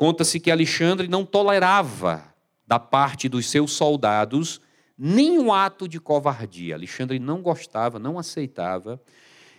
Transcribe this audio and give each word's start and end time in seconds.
Conta-se 0.00 0.40
que 0.40 0.50
Alexandre 0.50 1.08
não 1.08 1.26
tolerava 1.26 2.34
da 2.66 2.78
parte 2.78 3.28
dos 3.28 3.44
seus 3.50 3.72
soldados 3.72 4.58
nenhum 4.96 5.52
ato 5.52 5.86
de 5.86 6.00
covardia. 6.00 6.74
Alexandre 6.74 7.18
não 7.18 7.42
gostava, 7.42 7.98
não 7.98 8.18
aceitava. 8.18 8.98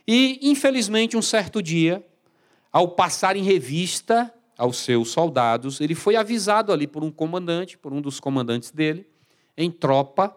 E, 0.08 0.40
infelizmente, 0.42 1.16
um 1.16 1.22
certo 1.22 1.62
dia, 1.62 2.04
ao 2.72 2.88
passar 2.88 3.36
em 3.36 3.44
revista 3.44 4.34
aos 4.58 4.78
seus 4.78 5.12
soldados, 5.12 5.80
ele 5.80 5.94
foi 5.94 6.16
avisado 6.16 6.74
ali 6.74 6.88
por 6.88 7.04
um 7.04 7.12
comandante, 7.12 7.78
por 7.78 7.94
um 7.94 8.02
dos 8.02 8.20
comandantes 8.20 8.72
dele, 8.72 9.06
em 9.56 9.70
tropa, 9.70 10.36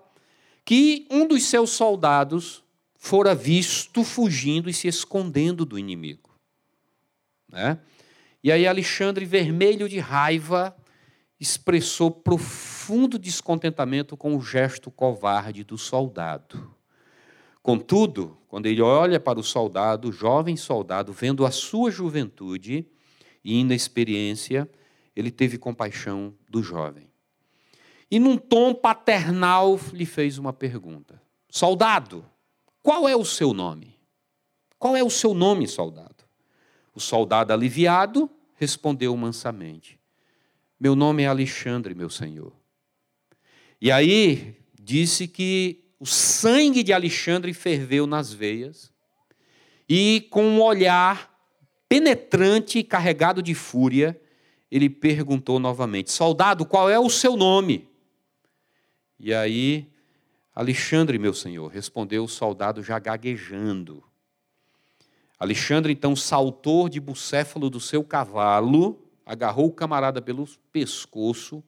que 0.66 1.06
um 1.10 1.26
dos 1.26 1.44
seus 1.44 1.70
soldados 1.70 2.62
fora 2.94 3.34
visto 3.34 4.04
fugindo 4.04 4.68
e 4.68 4.74
se 4.74 4.86
escondendo 4.86 5.64
do 5.64 5.78
inimigo. 5.78 6.28
Né? 7.50 7.78
E 8.44 8.52
aí 8.52 8.66
Alexandre, 8.66 9.24
vermelho 9.24 9.88
de 9.88 9.98
raiva, 9.98 10.76
expressou 11.40 12.10
profundo 12.10 13.18
descontentamento 13.18 14.18
com 14.18 14.36
o 14.36 14.42
gesto 14.42 14.90
covarde 14.90 15.64
do 15.64 15.78
soldado. 15.78 16.76
Contudo, 17.62 18.36
quando 18.46 18.66
ele 18.66 18.82
olha 18.82 19.18
para 19.18 19.40
o 19.40 19.42
soldado, 19.42 20.10
o 20.10 20.12
jovem 20.12 20.58
soldado, 20.58 21.10
vendo 21.10 21.46
a 21.46 21.50
sua 21.50 21.90
juventude 21.90 22.86
e 23.42 23.60
inexperiência, 23.60 24.68
ele 25.16 25.30
teve 25.30 25.56
compaixão 25.56 26.34
do 26.46 26.62
jovem. 26.62 27.08
E 28.10 28.18
num 28.18 28.36
tom 28.36 28.74
paternal 28.74 29.80
lhe 29.90 30.04
fez 30.04 30.36
uma 30.36 30.52
pergunta: 30.52 31.18
Soldado, 31.48 32.22
qual 32.82 33.08
é 33.08 33.16
o 33.16 33.24
seu 33.24 33.54
nome? 33.54 33.98
Qual 34.78 34.94
é 34.94 35.02
o 35.02 35.08
seu 35.08 35.32
nome, 35.32 35.66
soldado? 35.66 36.23
O 36.94 37.00
soldado 37.00 37.52
aliviado 37.52 38.30
respondeu 38.54 39.16
mansamente: 39.16 39.98
Meu 40.78 40.94
nome 40.94 41.24
é 41.24 41.26
Alexandre, 41.26 41.94
meu 41.94 42.08
senhor. 42.08 42.52
E 43.80 43.90
aí 43.90 44.56
disse 44.80 45.26
que 45.26 45.84
o 45.98 46.06
sangue 46.06 46.82
de 46.82 46.92
Alexandre 46.92 47.52
ferveu 47.52 48.06
nas 48.06 48.32
veias 48.32 48.92
e 49.88 50.26
com 50.30 50.44
um 50.44 50.62
olhar 50.62 51.34
penetrante 51.88 52.78
e 52.78 52.84
carregado 52.84 53.42
de 53.42 53.54
fúria, 53.54 54.20
ele 54.70 54.88
perguntou 54.88 55.58
novamente: 55.58 56.12
Soldado, 56.12 56.64
qual 56.64 56.88
é 56.88 56.98
o 56.98 57.10
seu 57.10 57.36
nome? 57.36 57.88
E 59.18 59.32
aí, 59.32 59.90
Alexandre, 60.54 61.18
meu 61.18 61.34
senhor, 61.34 61.68
respondeu 61.68 62.24
o 62.24 62.28
soldado 62.28 62.82
já 62.82 62.98
gaguejando. 62.98 64.02
Alexandre 65.38 65.92
então 65.92 66.14
saltou 66.14 66.88
de 66.88 67.00
bucéfalo 67.00 67.68
do 67.68 67.80
seu 67.80 68.04
cavalo, 68.04 68.98
agarrou 69.26 69.66
o 69.66 69.72
camarada 69.72 70.22
pelo 70.22 70.46
pescoço, 70.72 71.62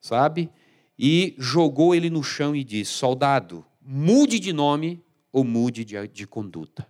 sabe? 0.00 0.50
E 0.98 1.34
jogou 1.38 1.94
ele 1.94 2.10
no 2.10 2.22
chão 2.22 2.54
e 2.54 2.62
disse: 2.62 2.92
Soldado, 2.92 3.64
mude 3.80 4.38
de 4.38 4.52
nome 4.52 5.02
ou 5.32 5.44
mude 5.44 5.84
de, 5.84 6.08
de 6.08 6.26
conduta. 6.26 6.86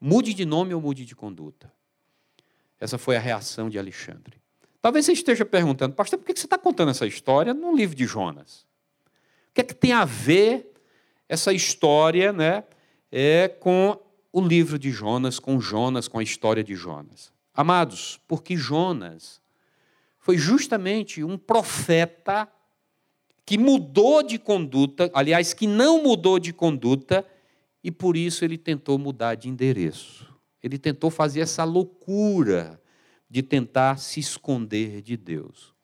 Mude 0.00 0.34
de 0.34 0.44
nome 0.44 0.74
ou 0.74 0.80
mude 0.80 1.04
de 1.04 1.14
conduta. 1.14 1.72
Essa 2.80 2.98
foi 2.98 3.16
a 3.16 3.20
reação 3.20 3.70
de 3.70 3.78
Alexandre. 3.78 4.42
Talvez 4.80 5.06
você 5.06 5.12
esteja 5.12 5.44
perguntando, 5.44 5.94
pastor, 5.94 6.18
por 6.18 6.26
que 6.26 6.36
você 6.36 6.46
está 6.46 6.58
contando 6.58 6.90
essa 6.90 7.06
história 7.06 7.54
no 7.54 7.74
livro 7.74 7.94
de 7.94 8.04
Jonas? 8.04 8.66
O 9.50 9.54
que 9.54 9.60
é 9.60 9.64
que 9.64 9.74
tem 9.74 9.92
a 9.92 10.04
ver 10.04 10.72
essa 11.28 11.52
história 11.52 12.32
né, 12.32 12.64
é, 13.12 13.46
com 13.46 13.96
o 14.32 14.40
livro 14.40 14.78
de 14.78 14.90
Jonas, 14.90 15.38
com 15.38 15.60
Jonas, 15.60 16.08
com 16.08 16.18
a 16.18 16.22
história 16.22 16.64
de 16.64 16.74
Jonas? 16.74 17.32
Amados, 17.54 18.18
porque 18.26 18.56
Jonas 18.56 19.40
foi 20.18 20.38
justamente 20.38 21.22
um 21.22 21.36
profeta 21.36 22.48
que 23.44 23.58
mudou 23.58 24.22
de 24.22 24.38
conduta, 24.38 25.10
aliás, 25.12 25.52
que 25.52 25.66
não 25.66 26.02
mudou 26.02 26.38
de 26.38 26.52
conduta 26.52 27.26
e 27.84 27.90
por 27.90 28.16
isso 28.16 28.44
ele 28.44 28.56
tentou 28.56 28.96
mudar 28.98 29.34
de 29.34 29.48
endereço. 29.48 30.32
Ele 30.62 30.78
tentou 30.78 31.10
fazer 31.10 31.40
essa 31.40 31.64
loucura 31.64 32.80
de 33.28 33.42
tentar 33.42 33.98
se 33.98 34.20
esconder 34.20 35.02
de 35.02 35.16
Deus. 35.16 35.74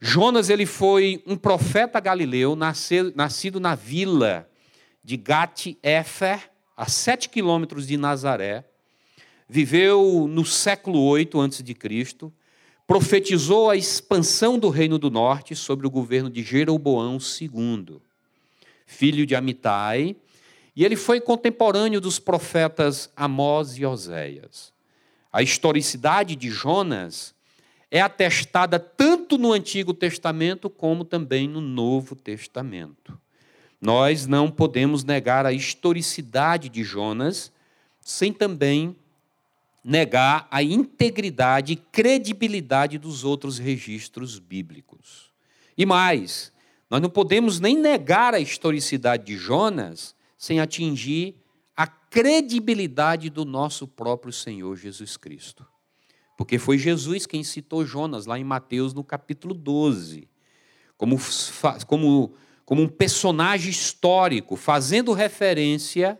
Jonas 0.00 0.50
ele 0.50 0.66
foi 0.66 1.22
um 1.26 1.36
profeta 1.36 2.00
galileu, 2.00 2.56
nascido, 2.56 3.60
na 3.60 3.74
vila 3.74 4.50
de 5.04 5.16
Gat-Efer, 5.16 6.49
a 6.80 6.86
sete 6.86 7.28
quilômetros 7.28 7.86
de 7.86 7.98
Nazaré. 7.98 8.64
Viveu 9.46 10.26
no 10.26 10.46
século 10.46 10.98
8 11.02 11.38
a.C., 11.38 11.62
profetizou 12.86 13.68
a 13.68 13.76
expansão 13.76 14.58
do 14.58 14.70
reino 14.70 14.98
do 14.98 15.10
norte 15.10 15.54
sobre 15.54 15.86
o 15.86 15.90
governo 15.90 16.30
de 16.30 16.42
Jeroboão 16.42 17.18
II, 17.18 18.00
filho 18.86 19.26
de 19.26 19.34
Amitai, 19.34 20.16
e 20.74 20.82
ele 20.82 20.96
foi 20.96 21.20
contemporâneo 21.20 22.00
dos 22.00 22.18
profetas 22.18 23.10
Amós 23.14 23.76
e 23.76 23.84
Oséias. 23.84 24.72
A 25.30 25.42
historicidade 25.42 26.34
de 26.34 26.48
Jonas 26.48 27.34
é 27.90 28.00
atestada 28.00 28.78
tanto 28.80 29.36
no 29.36 29.52
Antigo 29.52 29.92
Testamento 29.92 30.70
como 30.70 31.04
também 31.04 31.46
no 31.46 31.60
Novo 31.60 32.16
Testamento. 32.16 33.20
Nós 33.80 34.26
não 34.26 34.50
podemos 34.50 35.04
negar 35.04 35.46
a 35.46 35.52
historicidade 35.52 36.68
de 36.68 36.84
Jonas 36.84 37.50
sem 38.00 38.32
também 38.32 38.94
negar 39.82 40.46
a 40.50 40.62
integridade 40.62 41.72
e 41.72 41.76
credibilidade 41.76 42.98
dos 42.98 43.24
outros 43.24 43.58
registros 43.58 44.38
bíblicos. 44.38 45.30
E 45.76 45.86
mais, 45.86 46.52
nós 46.90 47.00
não 47.00 47.08
podemos 47.08 47.60
nem 47.60 47.76
negar 47.76 48.34
a 48.34 48.40
historicidade 48.40 49.24
de 49.24 49.36
Jonas 49.36 50.14
sem 50.36 50.60
atingir 50.60 51.36
a 51.76 51.86
credibilidade 51.86 53.30
do 53.30 53.44
nosso 53.44 53.86
próprio 53.86 54.32
Senhor 54.32 54.76
Jesus 54.76 55.16
Cristo. 55.16 55.66
Porque 56.36 56.58
foi 56.58 56.78
Jesus 56.78 57.26
quem 57.26 57.44
citou 57.44 57.86
Jonas 57.86 58.26
lá 58.26 58.38
em 58.38 58.44
Mateus 58.44 58.92
no 58.92 59.04
capítulo 59.04 59.54
12, 59.54 60.28
como, 60.96 61.18
como, 61.86 62.34
como 62.70 62.82
um 62.82 62.88
personagem 62.88 63.68
histórico, 63.68 64.54
fazendo 64.54 65.12
referência 65.12 66.16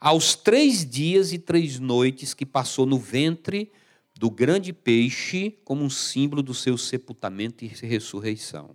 aos 0.00 0.34
três 0.34 0.84
dias 0.84 1.32
e 1.32 1.38
três 1.38 1.78
noites 1.78 2.34
que 2.34 2.44
passou 2.44 2.84
no 2.84 2.98
ventre 2.98 3.70
do 4.18 4.28
grande 4.28 4.72
peixe, 4.72 5.56
como 5.64 5.84
um 5.84 5.88
símbolo 5.88 6.42
do 6.42 6.52
seu 6.52 6.76
sepultamento 6.76 7.64
e 7.64 7.68
ressurreição. 7.68 8.74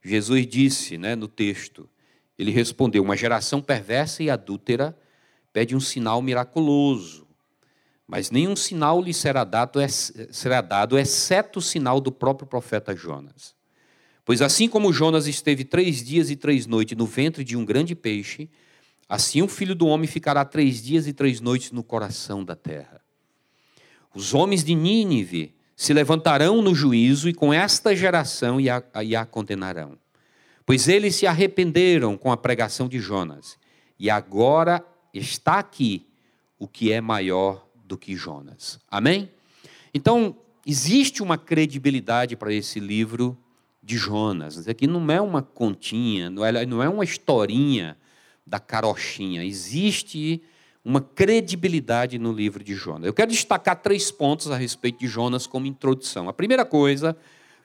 Jesus 0.00 0.46
disse 0.46 0.96
né, 0.96 1.16
no 1.16 1.26
texto: 1.26 1.90
ele 2.38 2.52
respondeu: 2.52 3.02
Uma 3.02 3.16
geração 3.16 3.60
perversa 3.60 4.22
e 4.22 4.30
adúltera 4.30 4.96
pede 5.52 5.74
um 5.74 5.80
sinal 5.80 6.22
miraculoso, 6.22 7.26
mas 8.06 8.30
nenhum 8.30 8.54
sinal 8.54 9.02
lhe 9.02 9.12
será 9.12 9.42
dado, 9.42 9.80
será 10.30 10.60
dado 10.60 10.96
exceto 10.96 11.58
o 11.58 11.62
sinal 11.62 12.00
do 12.00 12.12
próprio 12.12 12.46
profeta 12.46 12.94
Jonas. 12.94 13.55
Pois 14.26 14.42
assim 14.42 14.68
como 14.68 14.92
Jonas 14.92 15.26
esteve 15.26 15.64
três 15.64 16.04
dias 16.04 16.28
e 16.30 16.36
três 16.36 16.66
noites 16.66 16.98
no 16.98 17.06
ventre 17.06 17.42
de 17.42 17.56
um 17.56 17.64
grande 17.64 17.94
peixe, 17.94 18.50
assim 19.08 19.40
o 19.40 19.48
filho 19.48 19.74
do 19.74 19.86
homem 19.86 20.06
ficará 20.06 20.44
três 20.44 20.82
dias 20.82 21.06
e 21.06 21.14
três 21.14 21.40
noites 21.40 21.72
no 21.72 21.82
coração 21.82 22.44
da 22.44 22.54
terra. 22.54 23.00
Os 24.14 24.34
homens 24.34 24.62
de 24.62 24.74
Nínive 24.74 25.54
se 25.74 25.94
levantarão 25.94 26.60
no 26.60 26.74
juízo 26.74 27.26
e 27.26 27.32
com 27.32 27.54
esta 27.54 27.96
geração 27.96 28.60
e 28.60 28.68
a, 28.68 28.82
e 29.02 29.16
a 29.16 29.24
condenarão 29.24 29.96
Pois 30.66 30.88
eles 30.88 31.14
se 31.14 31.28
arrependeram 31.28 32.18
com 32.18 32.32
a 32.32 32.36
pregação 32.36 32.88
de 32.88 32.98
Jonas, 32.98 33.56
e 33.96 34.10
agora 34.10 34.84
está 35.14 35.60
aqui 35.60 36.04
o 36.58 36.66
que 36.66 36.90
é 36.90 37.00
maior 37.00 37.68
do 37.84 37.96
que 37.96 38.16
Jonas. 38.16 38.80
Amém? 38.90 39.30
Então, 39.94 40.36
existe 40.66 41.22
uma 41.22 41.38
credibilidade 41.38 42.34
para 42.34 42.52
esse 42.52 42.80
livro 42.80 43.38
de 43.86 43.96
Jonas. 43.96 44.56
Isso 44.56 44.68
aqui 44.68 44.88
não 44.88 45.08
é 45.12 45.20
uma 45.20 45.40
continha, 45.40 46.28
não 46.28 46.44
é, 46.44 46.66
não 46.66 46.82
é 46.82 46.88
uma 46.88 47.04
historinha 47.04 47.96
da 48.44 48.58
carochinha. 48.58 49.44
Existe 49.44 50.42
uma 50.84 51.00
credibilidade 51.00 52.18
no 52.18 52.32
livro 52.32 52.64
de 52.64 52.74
Jonas. 52.74 53.06
Eu 53.06 53.14
quero 53.14 53.30
destacar 53.30 53.76
três 53.76 54.10
pontos 54.10 54.50
a 54.50 54.56
respeito 54.56 54.98
de 54.98 55.06
Jonas 55.06 55.46
como 55.46 55.66
introdução. 55.66 56.28
A 56.28 56.32
primeira 56.32 56.64
coisa 56.64 57.16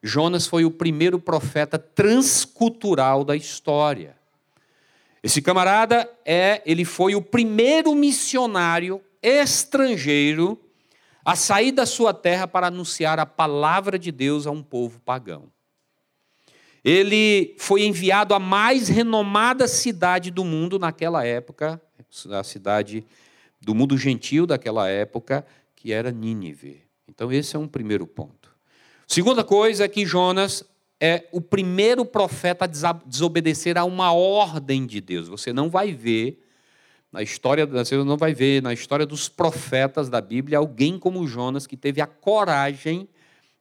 Jonas 0.04 0.46
foi 0.46 0.64
o 0.64 0.70
primeiro 0.70 1.20
profeta 1.20 1.80
transcultural 1.80 3.24
da 3.24 3.36
história. 3.36 4.16
Esse 5.24 5.42
camarada 5.42 6.08
é, 6.24 6.62
ele 6.68 6.86
foi 6.86 7.16
o 7.16 7.22
primeiro 7.22 7.96
missionário 7.96 9.02
estrangeiro 9.24 10.60
a 11.26 11.36
sair 11.36 11.72
da 11.72 11.86
sua 11.86 12.14
terra 12.14 12.48
para 12.48 12.68
anunciar 12.68 13.20
a 13.20 13.26
palavra 13.26 13.98
de 13.98 14.12
Deus 14.12 14.46
a 14.46 14.52
um 14.52 14.62
povo 14.62 15.00
pagão. 15.00 15.52
Ele 16.84 17.56
foi 17.60 17.84
enviado 17.84 18.34
à 18.34 18.40
mais 18.40 18.88
renomada 18.88 19.68
cidade 19.68 20.32
do 20.32 20.44
mundo 20.44 20.80
naquela 20.80 21.26
época, 21.26 21.82
a 22.32 22.44
cidade 22.44 23.06
do 23.62 23.76
mundo 23.76 23.98
gentil 23.98 24.48
daquela 24.48 24.90
época, 24.90 25.46
que 25.76 25.94
era 25.94 26.12
Nínive. 26.12 26.82
Então, 27.08 27.32
esse 27.32 27.56
é 27.56 27.60
um 27.60 27.68
primeiro 27.68 28.08
ponto. 28.08 28.50
Segunda 29.08 29.44
coisa 29.44 29.84
é 29.84 29.88
que 29.88 30.06
Jonas 30.06 30.64
é 31.00 31.28
o 31.32 31.42
primeiro 31.42 32.06
profeta 32.06 32.66
a 32.66 32.94
desobedecer 33.06 33.78
a 33.78 33.84
uma 33.84 34.14
ordem 34.14 34.86
de 34.86 35.02
Deus. 35.02 35.28
Você 35.28 35.52
não 35.52 35.70
vai 35.70 35.92
ver 35.92 36.42
na 37.12 37.22
história, 37.22 37.66
você 37.66 37.98
não 37.98 38.16
vai 38.16 38.34
ver 38.34 38.62
na 38.62 38.72
história 38.72 39.06
dos 39.06 39.28
profetas 39.28 40.10
da 40.10 40.22
Bíblia 40.22 40.60
alguém 40.60 40.98
como 40.98 41.28
Jonas 41.28 41.68
que 41.68 41.76
teve 41.76 42.00
a 42.00 42.08
coragem 42.08 43.10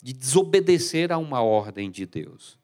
de 0.03 0.13
desobedecer 0.13 1.11
a 1.11 1.19
uma 1.19 1.43
ordem 1.43 1.91
de 1.91 2.07
Deus. 2.07 2.60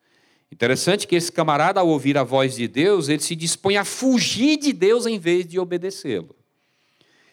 Interessante 0.50 1.06
que 1.06 1.16
esse 1.16 1.30
camarada, 1.30 1.80
ao 1.80 1.88
ouvir 1.88 2.16
a 2.16 2.22
voz 2.22 2.54
de 2.54 2.68
Deus, 2.68 3.08
ele 3.08 3.22
se 3.22 3.34
dispõe 3.34 3.76
a 3.76 3.84
fugir 3.84 4.56
de 4.56 4.72
Deus 4.72 5.06
em 5.06 5.18
vez 5.18 5.46
de 5.46 5.58
obedecê-lo. 5.58 6.34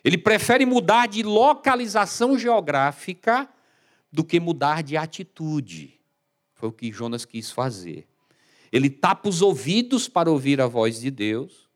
Ele 0.03 0.17
prefere 0.17 0.65
mudar 0.65 1.07
de 1.07 1.23
localização 1.23 2.37
geográfica 2.37 3.47
do 4.11 4.23
que 4.23 4.39
mudar 4.39 4.83
de 4.83 4.97
atitude. 4.97 5.99
Foi 6.53 6.69
o 6.69 6.73
que 6.73 6.91
Jonas 6.91 7.23
quis 7.23 7.51
fazer. 7.51 8.07
Ele 8.71 8.89
tapa 8.89 9.29
os 9.29 9.41
ouvidos 9.41 10.07
para 10.07 10.31
ouvir 10.31 10.59
a 10.59 10.67
voz 10.67 10.99
de 10.99 11.09
Deus. 11.09 11.69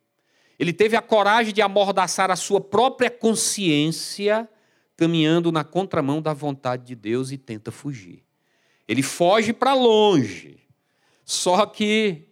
Ele 0.60 0.74
teve 0.74 0.96
a 0.96 1.02
coragem 1.02 1.54
de 1.54 1.62
amordaçar 1.62 2.32
a 2.32 2.36
sua 2.36 2.60
própria 2.60 3.10
consciência, 3.10 4.50
caminhando 4.98 5.52
na 5.52 5.64
contramão 5.64 6.22
da 6.22 6.34
vontade 6.34 6.86
de 6.86 6.96
Deus 6.96 7.32
e 7.32 7.38
tenta 7.38 7.72
fugir. 7.72 8.24
Ele 8.88 9.04
foge 9.04 9.54
para 9.54 9.74
longe. 9.74 10.67
Só 11.28 11.66
que 11.66 12.24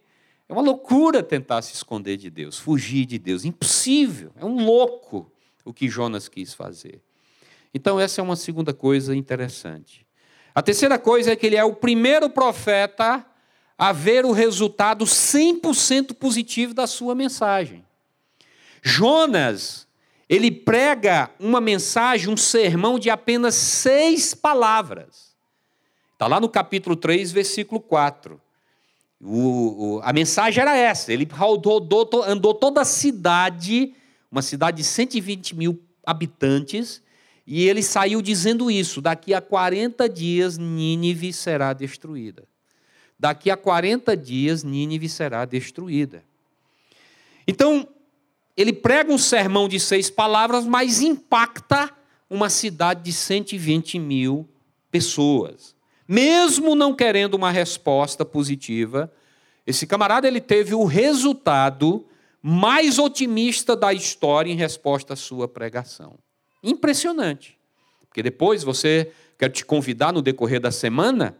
é 0.48 0.52
uma 0.54 0.62
loucura 0.62 1.22
tentar 1.22 1.60
se 1.60 1.74
esconder 1.74 2.16
de 2.16 2.30
Deus, 2.30 2.58
fugir 2.58 3.04
de 3.04 3.18
Deus. 3.18 3.44
Impossível. 3.44 4.32
É 4.36 4.44
um 4.44 4.64
louco 4.64 5.30
o 5.66 5.72
que 5.74 5.86
Jonas 5.86 6.28
quis 6.28 6.54
fazer. 6.54 7.02
Então, 7.74 8.00
essa 8.00 8.22
é 8.22 8.24
uma 8.24 8.36
segunda 8.36 8.72
coisa 8.72 9.14
interessante. 9.14 10.06
A 10.54 10.62
terceira 10.62 10.98
coisa 10.98 11.32
é 11.32 11.36
que 11.36 11.46
ele 11.46 11.56
é 11.56 11.64
o 11.64 11.74
primeiro 11.74 12.30
profeta 12.30 13.22
a 13.76 13.92
ver 13.92 14.24
o 14.24 14.32
resultado 14.32 15.04
100% 15.04 16.14
positivo 16.14 16.72
da 16.72 16.86
sua 16.86 17.14
mensagem. 17.14 17.84
Jonas, 18.80 19.86
ele 20.26 20.50
prega 20.50 21.28
uma 21.38 21.60
mensagem, 21.60 22.30
um 22.30 22.36
sermão 22.36 22.98
de 22.98 23.10
apenas 23.10 23.56
seis 23.56 24.32
palavras. 24.32 25.36
Está 26.14 26.26
lá 26.26 26.40
no 26.40 26.48
capítulo 26.48 26.96
3, 26.96 27.30
versículo 27.30 27.78
4. 27.78 28.40
O, 29.20 29.96
o, 29.96 30.00
a 30.02 30.12
mensagem 30.12 30.60
era 30.60 30.76
essa: 30.76 31.12
ele 31.12 31.26
rodou, 31.30 31.86
andou 32.24 32.54
toda 32.54 32.80
a 32.82 32.84
cidade, 32.84 33.94
uma 34.30 34.42
cidade 34.42 34.78
de 34.78 34.84
120 34.84 35.56
mil 35.56 35.82
habitantes, 36.04 37.02
e 37.46 37.66
ele 37.66 37.82
saiu 37.82 38.20
dizendo 38.20 38.70
isso: 38.70 39.00
daqui 39.00 39.32
a 39.32 39.40
40 39.40 40.08
dias 40.08 40.58
Nínive 40.58 41.32
será 41.32 41.72
destruída. 41.72 42.44
Daqui 43.18 43.50
a 43.50 43.56
40 43.56 44.14
dias 44.16 44.62
Nínive 44.62 45.08
será 45.08 45.44
destruída. 45.46 46.22
Então, 47.48 47.88
ele 48.56 48.72
prega 48.72 49.12
um 49.12 49.18
sermão 49.18 49.68
de 49.68 49.78
seis 49.78 50.10
palavras, 50.10 50.66
mas 50.66 51.00
impacta 51.00 51.90
uma 52.28 52.50
cidade 52.50 53.04
de 53.04 53.12
120 53.12 53.98
mil 53.98 54.48
pessoas. 54.90 55.75
Mesmo 56.08 56.74
não 56.74 56.94
querendo 56.94 57.34
uma 57.34 57.50
resposta 57.50 58.24
positiva, 58.24 59.12
esse 59.66 59.86
camarada 59.86 60.28
ele 60.28 60.40
teve 60.40 60.74
o 60.74 60.84
resultado 60.84 62.06
mais 62.40 62.98
otimista 62.98 63.74
da 63.74 63.92
história 63.92 64.52
em 64.52 64.56
resposta 64.56 65.14
à 65.14 65.16
sua 65.16 65.48
pregação. 65.48 66.18
Impressionante. 66.62 67.58
Porque 68.08 68.22
depois 68.22 68.62
você, 68.62 69.12
quero 69.36 69.52
te 69.52 69.64
convidar 69.64 70.12
no 70.12 70.22
decorrer 70.22 70.60
da 70.60 70.70
semana, 70.70 71.36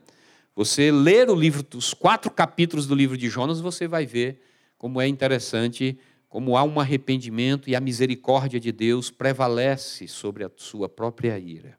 você 0.55 0.91
ler 0.91 1.31
o 1.31 1.35
livro, 1.35 1.65
os 1.77 1.95
quatro 1.95 2.31
capítulos 2.31 2.87
do 2.87 2.95
livro 2.95 3.17
de 3.17 3.29
Jonas, 3.29 3.61
você 3.61 3.87
vai 3.87 4.05
ver 4.05 4.41
como 4.77 5.01
é 5.01 5.07
interessante, 5.07 5.99
como 6.29 6.57
há 6.57 6.65
um 6.65 6.81
arrependimento 6.81 7.71
e 7.71 7.77
a 7.77 7.81
misericórdia 7.81 8.59
de 8.59 8.73
Deus 8.73 9.11
prevalece 9.11 10.09
sobre 10.09 10.45
a 10.45 10.51
sua 10.57 10.89
própria 10.89 11.39
ira. 11.39 11.79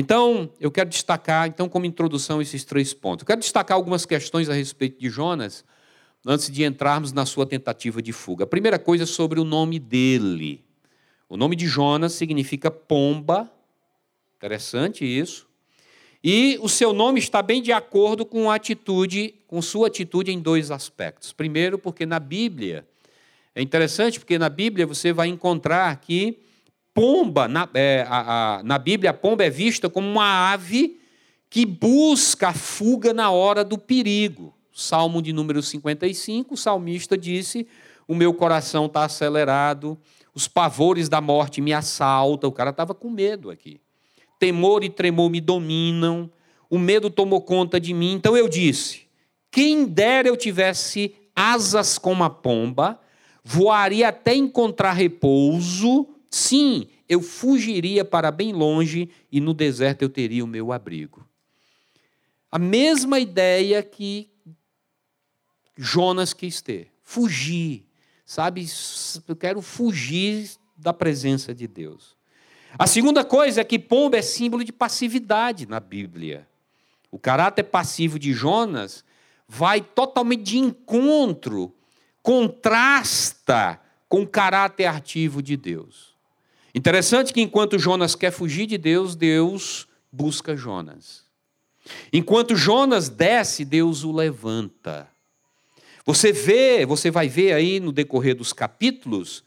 Então, 0.00 0.48
eu 0.60 0.70
quero 0.70 0.88
destacar, 0.88 1.48
então, 1.48 1.68
como 1.68 1.84
introdução, 1.84 2.40
esses 2.40 2.62
três 2.62 2.94
pontos. 2.94 3.24
Eu 3.24 3.26
quero 3.26 3.40
destacar 3.40 3.76
algumas 3.76 4.06
questões 4.06 4.48
a 4.48 4.52
respeito 4.52 4.96
de 5.00 5.10
Jonas, 5.10 5.64
antes 6.24 6.48
de 6.52 6.62
entrarmos 6.62 7.12
na 7.12 7.26
sua 7.26 7.44
tentativa 7.44 8.00
de 8.00 8.12
fuga. 8.12 8.44
A 8.44 8.46
primeira 8.46 8.78
coisa 8.78 9.02
é 9.02 9.06
sobre 9.08 9.40
o 9.40 9.44
nome 9.44 9.80
dele. 9.80 10.64
O 11.28 11.36
nome 11.36 11.56
de 11.56 11.66
Jonas 11.66 12.12
significa 12.12 12.70
pomba, 12.70 13.52
interessante 14.36 15.04
isso. 15.04 15.48
E 16.22 16.56
o 16.62 16.68
seu 16.68 16.92
nome 16.92 17.18
está 17.18 17.42
bem 17.42 17.60
de 17.60 17.72
acordo 17.72 18.24
com 18.24 18.48
a 18.48 18.54
atitude, 18.54 19.34
com 19.48 19.60
sua 19.60 19.88
atitude 19.88 20.30
em 20.30 20.38
dois 20.38 20.70
aspectos. 20.70 21.32
Primeiro, 21.32 21.76
porque 21.76 22.06
na 22.06 22.20
Bíblia, 22.20 22.86
é 23.52 23.60
interessante 23.60 24.20
porque 24.20 24.38
na 24.38 24.48
Bíblia 24.48 24.86
você 24.86 25.12
vai 25.12 25.26
encontrar 25.26 25.96
que 25.96 26.38
pomba, 26.98 27.46
na, 27.46 27.68
é, 27.74 28.04
a, 28.08 28.56
a, 28.58 28.62
na 28.64 28.76
Bíblia, 28.76 29.10
a 29.10 29.14
pomba 29.14 29.44
é 29.44 29.50
vista 29.50 29.88
como 29.88 30.08
uma 30.08 30.50
ave 30.52 30.98
que 31.48 31.64
busca 31.64 32.48
a 32.48 32.52
fuga 32.52 33.14
na 33.14 33.30
hora 33.30 33.62
do 33.62 33.78
perigo. 33.78 34.52
Salmo 34.72 35.22
de 35.22 35.32
número 35.32 35.62
55, 35.62 36.54
o 36.54 36.56
salmista 36.56 37.16
disse: 37.16 37.68
O 38.08 38.16
meu 38.16 38.34
coração 38.34 38.86
está 38.86 39.04
acelerado, 39.04 39.96
os 40.34 40.48
pavores 40.48 41.08
da 41.08 41.20
morte 41.20 41.60
me 41.60 41.72
assaltam. 41.72 42.50
O 42.50 42.52
cara 42.52 42.70
estava 42.70 42.94
com 42.94 43.08
medo 43.08 43.48
aqui. 43.48 43.80
Temor 44.36 44.82
e 44.82 44.88
tremor 44.88 45.30
me 45.30 45.40
dominam, 45.40 46.28
o 46.68 46.78
medo 46.78 47.10
tomou 47.10 47.40
conta 47.40 47.78
de 47.78 47.94
mim. 47.94 48.14
Então 48.14 48.36
eu 48.36 48.48
disse: 48.48 49.02
quem 49.52 49.84
dera 49.84 50.26
eu 50.26 50.36
tivesse 50.36 51.14
asas 51.34 51.96
como 51.96 52.24
a 52.24 52.30
pomba, 52.30 52.98
voaria 53.44 54.08
até 54.08 54.34
encontrar 54.34 54.92
repouso. 54.92 56.17
Sim, 56.30 56.88
eu 57.08 57.22
fugiria 57.22 58.04
para 58.04 58.30
bem 58.30 58.52
longe 58.52 59.08
e 59.32 59.40
no 59.40 59.54
deserto 59.54 60.02
eu 60.02 60.08
teria 60.08 60.44
o 60.44 60.48
meu 60.48 60.72
abrigo. 60.72 61.26
A 62.50 62.58
mesma 62.58 63.18
ideia 63.18 63.82
que 63.82 64.30
Jonas 65.76 66.32
quis 66.32 66.60
ter: 66.60 66.92
fugir, 67.02 67.86
sabe? 68.24 68.66
Eu 69.26 69.36
quero 69.36 69.62
fugir 69.62 70.50
da 70.76 70.92
presença 70.92 71.54
de 71.54 71.66
Deus. 71.66 72.16
A 72.78 72.86
segunda 72.86 73.24
coisa 73.24 73.60
é 73.62 73.64
que 73.64 73.78
pomba 73.78 74.18
é 74.18 74.22
símbolo 74.22 74.64
de 74.64 74.72
passividade 74.72 75.66
na 75.66 75.80
Bíblia. 75.80 76.46
O 77.10 77.18
caráter 77.18 77.64
passivo 77.64 78.18
de 78.18 78.32
Jonas 78.32 79.04
vai 79.46 79.80
totalmente 79.80 80.42
de 80.42 80.58
encontro, 80.58 81.74
contrasta 82.22 83.80
com 84.08 84.22
o 84.22 84.26
caráter 84.26 84.86
ativo 84.86 85.42
de 85.42 85.56
Deus. 85.56 86.17
Interessante 86.78 87.32
que 87.32 87.40
enquanto 87.40 87.76
Jonas 87.76 88.14
quer 88.14 88.30
fugir 88.30 88.64
de 88.64 88.78
Deus, 88.78 89.16
Deus 89.16 89.88
busca 90.12 90.54
Jonas. 90.54 91.24
Enquanto 92.12 92.54
Jonas 92.54 93.08
desce, 93.08 93.64
Deus 93.64 94.04
o 94.04 94.12
levanta. 94.12 95.08
Você 96.06 96.30
vê, 96.30 96.86
você 96.86 97.10
vai 97.10 97.28
ver 97.28 97.52
aí 97.52 97.80
no 97.80 97.90
decorrer 97.90 98.36
dos 98.36 98.52
capítulos 98.52 99.42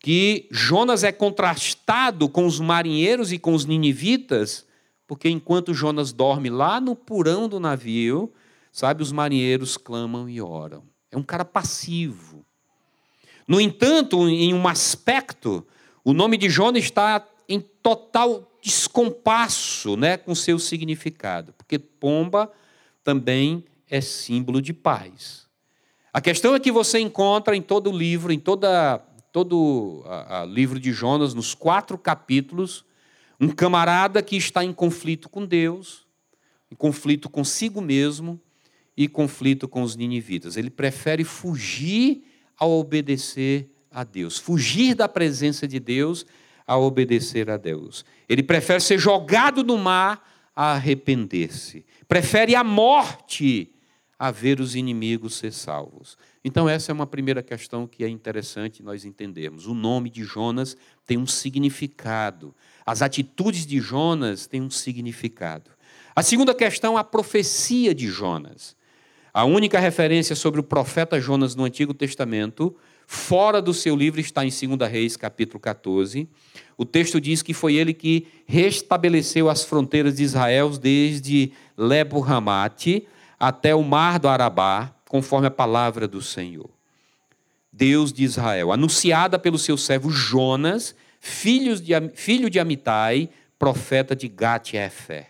que 0.00 0.46
Jonas 0.52 1.02
é 1.02 1.10
contrastado 1.10 2.28
com 2.28 2.46
os 2.46 2.60
marinheiros 2.60 3.32
e 3.32 3.40
com 3.40 3.54
os 3.54 3.64
ninivitas, 3.64 4.64
porque 5.04 5.28
enquanto 5.28 5.74
Jonas 5.74 6.12
dorme 6.12 6.48
lá 6.48 6.80
no 6.80 6.94
porão 6.94 7.48
do 7.48 7.58
navio, 7.58 8.32
sabe, 8.70 9.02
os 9.02 9.10
marinheiros 9.10 9.76
clamam 9.76 10.28
e 10.28 10.40
oram. 10.40 10.84
É 11.10 11.16
um 11.16 11.24
cara 11.24 11.44
passivo. 11.44 12.46
No 13.48 13.60
entanto, 13.60 14.28
em 14.28 14.54
um 14.54 14.68
aspecto, 14.68 15.66
o 16.08 16.14
nome 16.14 16.38
de 16.38 16.48
Jonas 16.48 16.84
está 16.84 17.22
em 17.46 17.60
total 17.60 18.58
descompasso 18.62 19.94
né, 19.94 20.16
com 20.16 20.34
seu 20.34 20.58
significado, 20.58 21.52
porque 21.52 21.78
pomba 21.78 22.50
também 23.04 23.62
é 23.90 24.00
símbolo 24.00 24.62
de 24.62 24.72
paz. 24.72 25.46
A 26.10 26.18
questão 26.18 26.54
é 26.54 26.60
que 26.60 26.72
você 26.72 26.98
encontra 26.98 27.54
em 27.54 27.60
todo 27.60 27.90
o 27.90 27.94
livro, 27.94 28.32
em 28.32 28.38
toda, 28.38 28.96
todo 29.30 30.02
o 30.02 30.44
livro 30.46 30.80
de 30.80 30.92
Jonas, 30.92 31.34
nos 31.34 31.54
quatro 31.54 31.98
capítulos, 31.98 32.86
um 33.38 33.48
camarada 33.48 34.22
que 34.22 34.34
está 34.34 34.64
em 34.64 34.72
conflito 34.72 35.28
com 35.28 35.44
Deus, 35.44 36.06
em 36.72 36.74
conflito 36.74 37.28
consigo 37.28 37.82
mesmo 37.82 38.40
e 38.96 39.08
conflito 39.08 39.68
com 39.68 39.82
os 39.82 39.94
ninivitas. 39.94 40.56
Ele 40.56 40.70
prefere 40.70 41.22
fugir 41.22 42.24
ao 42.56 42.70
obedecer 42.70 43.70
a 43.90 44.04
Deus, 44.04 44.38
fugir 44.38 44.94
da 44.94 45.08
presença 45.08 45.66
de 45.66 45.80
Deus 45.80 46.26
a 46.66 46.76
obedecer 46.76 47.48
a 47.48 47.56
Deus. 47.56 48.04
Ele 48.28 48.42
prefere 48.42 48.80
ser 48.80 48.98
jogado 48.98 49.64
no 49.64 49.78
mar 49.78 50.22
a 50.54 50.72
arrepender-se. 50.72 51.84
Prefere 52.06 52.54
a 52.54 52.62
morte 52.62 53.72
a 54.18 54.30
ver 54.30 54.60
os 54.60 54.74
inimigos 54.74 55.36
ser 55.36 55.52
salvos. 55.52 56.18
Então, 56.44 56.68
essa 56.68 56.90
é 56.90 56.94
uma 56.94 57.06
primeira 57.06 57.42
questão 57.42 57.86
que 57.86 58.02
é 58.02 58.08
interessante 58.08 58.82
nós 58.82 59.04
entendermos. 59.04 59.66
O 59.66 59.74
nome 59.74 60.10
de 60.10 60.24
Jonas 60.24 60.76
tem 61.06 61.16
um 61.16 61.26
significado. 61.26 62.54
As 62.84 63.00
atitudes 63.00 63.64
de 63.64 63.78
Jonas 63.80 64.46
têm 64.46 64.60
um 64.60 64.70
significado. 64.70 65.70
A 66.16 66.22
segunda 66.22 66.54
questão, 66.54 66.96
a 66.96 67.04
profecia 67.04 67.94
de 67.94 68.08
Jonas. 68.08 68.76
A 69.32 69.44
única 69.44 69.78
referência 69.78 70.34
sobre 70.34 70.58
o 70.58 70.64
profeta 70.64 71.20
Jonas 71.20 71.54
no 71.54 71.64
Antigo 71.64 71.94
Testamento, 71.94 72.74
fora 73.10 73.62
do 73.62 73.72
seu 73.72 73.96
livro, 73.96 74.20
está 74.20 74.44
em 74.44 74.50
2 74.50 74.90
Reis, 74.90 75.16
capítulo 75.16 75.58
14. 75.58 76.28
O 76.76 76.84
texto 76.84 77.18
diz 77.18 77.40
que 77.40 77.54
foi 77.54 77.74
ele 77.74 77.94
que 77.94 78.26
restabeleceu 78.46 79.48
as 79.48 79.64
fronteiras 79.64 80.16
de 80.16 80.24
Israel 80.24 80.68
desde 80.76 81.50
Lebo 81.74 82.20
Ramate 82.20 83.08
até 83.40 83.74
o 83.74 83.82
mar 83.82 84.18
do 84.18 84.28
Arabá, 84.28 84.94
conforme 85.08 85.46
a 85.46 85.50
palavra 85.50 86.06
do 86.06 86.20
Senhor. 86.20 86.68
Deus 87.72 88.12
de 88.12 88.24
Israel, 88.24 88.72
anunciada 88.72 89.38
pelo 89.38 89.58
seu 89.58 89.78
servo 89.78 90.10
Jonas, 90.10 90.94
filho 91.18 91.80
de, 91.80 91.92
filho 92.14 92.50
de 92.50 92.60
Amitai, 92.60 93.30
profeta 93.58 94.14
de 94.14 94.28
Gat-Efer. 94.28 95.28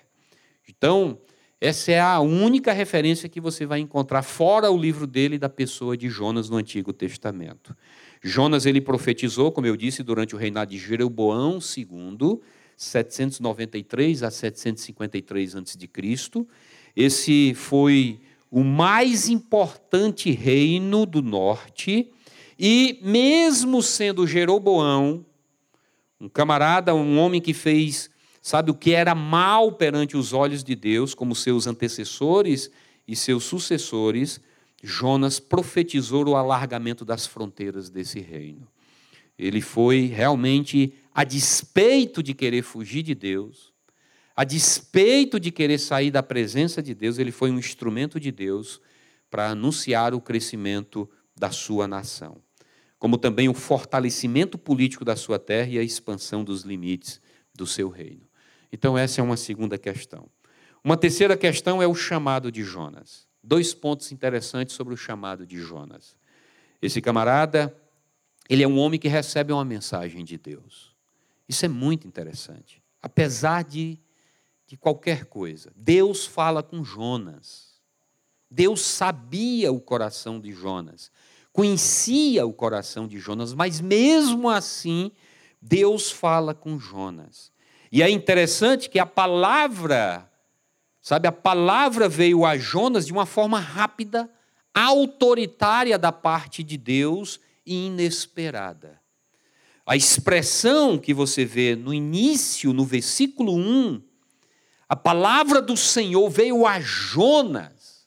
Então, 0.68 1.16
essa 1.60 1.90
é 1.90 2.00
a 2.00 2.20
única 2.20 2.72
referência 2.72 3.28
que 3.28 3.40
você 3.40 3.66
vai 3.66 3.80
encontrar 3.80 4.22
fora 4.22 4.70
o 4.70 4.76
livro 4.76 5.06
dele 5.06 5.38
da 5.38 5.48
pessoa 5.48 5.96
de 5.96 6.08
Jonas 6.08 6.48
no 6.48 6.56
Antigo 6.56 6.92
Testamento. 6.92 7.76
Jonas 8.22 8.64
ele 8.64 8.80
profetizou, 8.80 9.50
como 9.50 9.66
eu 9.66 9.76
disse, 9.76 10.02
durante 10.02 10.36
o 10.36 10.38
reinado 10.38 10.70
de 10.70 10.78
Jeroboão 10.78 11.58
II, 11.58 12.40
793 12.76 14.22
a 14.22 14.30
753 14.30 15.56
a.C. 15.56 16.46
Esse 16.94 17.54
foi 17.54 18.20
o 18.50 18.62
mais 18.62 19.28
importante 19.28 20.30
reino 20.30 21.04
do 21.04 21.20
norte, 21.20 22.10
e 22.58 22.98
mesmo 23.02 23.82
sendo 23.82 24.26
Jeroboão, 24.26 25.24
um 26.20 26.28
camarada, 26.28 26.94
um 26.94 27.18
homem 27.18 27.40
que 27.40 27.52
fez, 27.52 28.10
sabe, 28.48 28.70
o 28.70 28.74
que 28.74 28.92
era 28.92 29.14
mal 29.14 29.72
perante 29.72 30.16
os 30.16 30.32
olhos 30.32 30.64
de 30.64 30.74
Deus, 30.74 31.14
como 31.14 31.34
seus 31.34 31.66
antecessores 31.66 32.70
e 33.06 33.14
seus 33.14 33.44
sucessores, 33.44 34.40
Jonas 34.82 35.38
profetizou 35.38 36.26
o 36.26 36.34
alargamento 36.34 37.04
das 37.04 37.26
fronteiras 37.26 37.90
desse 37.90 38.20
reino. 38.20 38.66
Ele 39.38 39.60
foi 39.60 40.06
realmente, 40.06 40.94
a 41.14 41.24
despeito 41.24 42.22
de 42.22 42.32
querer 42.32 42.62
fugir 42.62 43.02
de 43.02 43.14
Deus, 43.14 43.70
a 44.34 44.44
despeito 44.44 45.38
de 45.38 45.50
querer 45.50 45.78
sair 45.78 46.10
da 46.10 46.22
presença 46.22 46.82
de 46.82 46.94
Deus, 46.94 47.18
ele 47.18 47.32
foi 47.32 47.50
um 47.50 47.58
instrumento 47.58 48.18
de 48.18 48.32
Deus 48.32 48.80
para 49.30 49.50
anunciar 49.50 50.14
o 50.14 50.22
crescimento 50.22 51.06
da 51.36 51.50
sua 51.50 51.86
nação, 51.86 52.40
como 52.98 53.18
também 53.18 53.48
o 53.48 53.54
fortalecimento 53.54 54.56
político 54.56 55.04
da 55.04 55.16
sua 55.16 55.38
terra 55.38 55.68
e 55.68 55.78
a 55.78 55.82
expansão 55.82 56.42
dos 56.42 56.62
limites 56.62 57.20
do 57.54 57.66
seu 57.66 57.90
reino. 57.90 58.27
Então, 58.72 58.96
essa 58.96 59.20
é 59.20 59.24
uma 59.24 59.36
segunda 59.36 59.78
questão. 59.78 60.28
Uma 60.82 60.96
terceira 60.96 61.36
questão 61.36 61.82
é 61.82 61.86
o 61.86 61.94
chamado 61.94 62.50
de 62.52 62.62
Jonas. 62.62 63.26
Dois 63.42 63.74
pontos 63.74 64.12
interessantes 64.12 64.74
sobre 64.74 64.94
o 64.94 64.96
chamado 64.96 65.46
de 65.46 65.58
Jonas. 65.58 66.16
Esse 66.80 67.00
camarada, 67.00 67.74
ele 68.48 68.62
é 68.62 68.68
um 68.68 68.78
homem 68.78 69.00
que 69.00 69.08
recebe 69.08 69.52
uma 69.52 69.64
mensagem 69.64 70.24
de 70.24 70.38
Deus. 70.38 70.94
Isso 71.48 71.64
é 71.64 71.68
muito 71.68 72.06
interessante. 72.06 72.82
Apesar 73.02 73.64
de 73.64 74.00
de 74.68 74.76
qualquer 74.76 75.24
coisa. 75.24 75.72
Deus 75.74 76.26
fala 76.26 76.62
com 76.62 76.84
Jonas. 76.84 77.80
Deus 78.50 78.82
sabia 78.82 79.72
o 79.72 79.80
coração 79.80 80.38
de 80.40 80.52
Jonas, 80.52 81.10
conhecia 81.52 82.46
o 82.46 82.52
coração 82.52 83.06
de 83.06 83.18
Jonas, 83.18 83.52
mas 83.52 83.78
mesmo 83.78 84.48
assim, 84.48 85.12
Deus 85.60 86.10
fala 86.10 86.54
com 86.54 86.78
Jonas. 86.78 87.52
E 87.90 88.02
é 88.02 88.10
interessante 88.10 88.90
que 88.90 88.98
a 88.98 89.06
palavra, 89.06 90.30
sabe, 91.00 91.26
a 91.26 91.32
palavra 91.32 92.08
veio 92.08 92.44
a 92.44 92.56
Jonas 92.56 93.06
de 93.06 93.12
uma 93.12 93.26
forma 93.26 93.58
rápida, 93.58 94.30
autoritária 94.74 95.98
da 95.98 96.12
parte 96.12 96.62
de 96.62 96.76
Deus 96.76 97.40
e 97.64 97.86
inesperada. 97.86 99.00
A 99.86 99.96
expressão 99.96 100.98
que 100.98 101.14
você 101.14 101.44
vê 101.44 101.74
no 101.74 101.94
início, 101.94 102.72
no 102.72 102.84
versículo 102.84 103.56
1, 103.56 104.02
a 104.88 104.96
palavra 104.96 105.60
do 105.60 105.76
Senhor 105.76 106.28
veio 106.30 106.66
a 106.66 106.80
Jonas. 106.80 108.06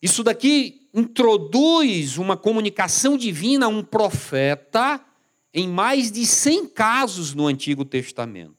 Isso 0.00 0.22
daqui 0.22 0.88
introduz 0.94 2.18
uma 2.18 2.36
comunicação 2.36 3.16
divina 3.16 3.66
a 3.66 3.68
um 3.68 3.82
profeta 3.82 5.04
em 5.52 5.68
mais 5.68 6.10
de 6.10 6.26
100 6.26 6.68
casos 6.68 7.34
no 7.34 7.46
Antigo 7.46 7.84
Testamento. 7.84 8.57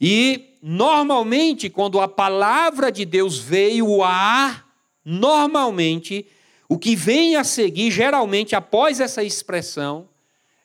E, 0.00 0.56
normalmente, 0.62 1.68
quando 1.68 2.00
a 2.00 2.06
palavra 2.06 2.92
de 2.92 3.04
Deus 3.04 3.38
veio 3.38 4.02
a, 4.02 4.64
normalmente, 5.04 6.26
o 6.68 6.78
que 6.78 6.94
vem 6.94 7.36
a 7.36 7.42
seguir, 7.42 7.90
geralmente, 7.90 8.54
após 8.54 9.00
essa 9.00 9.22
expressão, 9.22 10.08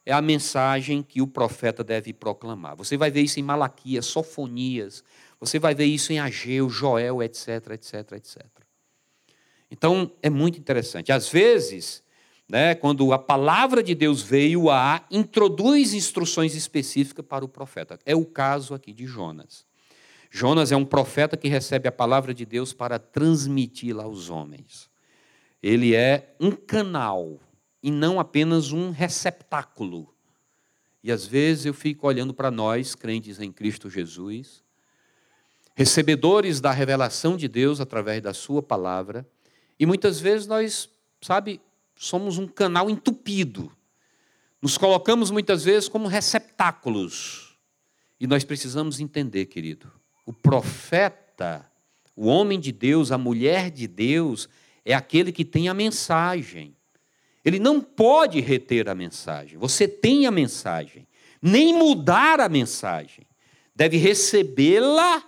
é 0.06 0.12
a 0.12 0.22
mensagem 0.22 1.02
que 1.02 1.22
o 1.22 1.28
profeta 1.28 1.84
deve 1.84 2.14
proclamar. 2.14 2.76
Você 2.76 2.98
vai 2.98 3.10
ver 3.10 3.22
isso 3.22 3.40
em 3.40 3.44
Malaquias, 3.44 4.06
Sofonias, 4.06 5.04
você 5.40 5.58
vai 5.58 5.74
ver 5.74 5.86
isso 5.86 6.12
em 6.12 6.20
Ageu, 6.20 6.70
Joel, 6.70 7.24
etc, 7.24 7.72
etc, 7.72 8.12
etc. 8.14 8.46
Então, 9.72 10.12
é 10.22 10.30
muito 10.30 10.60
interessante. 10.60 11.12
Às 11.12 11.30
vezes, 11.30 12.03
né, 12.54 12.76
quando 12.76 13.12
a 13.12 13.18
palavra 13.18 13.82
de 13.82 13.96
Deus 13.96 14.22
veio 14.22 14.70
a, 14.70 15.04
introduz 15.10 15.92
instruções 15.92 16.54
específicas 16.54 17.26
para 17.26 17.44
o 17.44 17.48
profeta. 17.48 17.98
É 18.06 18.16
o 18.16 18.24
caso 18.24 18.76
aqui 18.76 18.94
de 18.94 19.08
Jonas. 19.08 19.66
Jonas 20.30 20.72
é 20.72 20.76
um 20.78 20.86
profeta 20.86 21.36
que 21.36 21.48
recebe 21.48 21.88
a 21.88 21.92
palavra 21.92 22.32
de 22.32 22.46
Deus 22.46 22.72
para 22.72 23.00
transmiti-la 23.00 24.04
aos 24.04 24.30
homens. 24.30 24.88
Ele 25.64 25.96
é 25.96 26.36
um 26.40 26.52
canal 26.52 27.40
e 27.82 27.90
não 27.90 28.20
apenas 28.20 28.72
um 28.72 28.92
receptáculo. 28.92 30.14
E 31.04 31.12
às 31.12 31.26
vezes 31.26 31.66
eu 31.66 31.74
fico 31.74 32.06
olhando 32.06 32.36
para 32.36 32.52
nós, 32.52 32.94
crentes 32.94 33.40
em 33.40 33.52
Cristo 33.52 33.90
Jesus, 33.90 34.64
recebedores 35.74 36.62
da 36.62 36.72
revelação 36.72 37.36
de 37.36 37.48
Deus 37.48 37.82
através 37.82 38.22
da 38.22 38.32
Sua 38.32 38.62
palavra, 38.62 39.28
e 39.80 39.88
muitas 39.88 40.20
vezes 40.20 40.46
nós, 40.46 40.88
sabe, 41.20 41.60
somos 42.04 42.38
um 42.38 42.48
canal 42.48 42.90
entupido. 42.90 43.72
Nos 44.62 44.78
colocamos 44.78 45.32
muitas 45.32 45.64
vezes 45.64 45.88
como 45.88 46.08
receptáculos. 46.08 47.58
E 48.20 48.28
nós 48.28 48.44
precisamos 48.44 49.00
entender, 49.00 49.46
querido, 49.46 49.92
o 50.26 50.34
profeta, 50.34 51.66
o 52.16 52.28
homem 52.28 52.60
de 52.60 52.72
Deus, 52.72 53.12
a 53.12 53.18
mulher 53.18 53.72
de 53.72 53.88
Deus, 53.88 54.50
é 54.84 54.94
aquele 54.94 55.32
que 55.32 55.46
tem 55.46 55.70
a 55.70 55.74
mensagem. 55.74 56.76
Ele 57.44 57.60
não 57.60 57.80
pode 57.80 58.40
reter 58.42 58.90
a 58.90 58.96
mensagem. 58.96 59.58
Você 59.58 59.88
tem 59.88 60.26
a 60.26 60.32
mensagem, 60.32 61.08
nem 61.42 61.74
mudar 61.74 62.42
a 62.42 62.50
mensagem. 62.50 63.26
Deve 63.74 63.98
recebê-la 63.98 65.24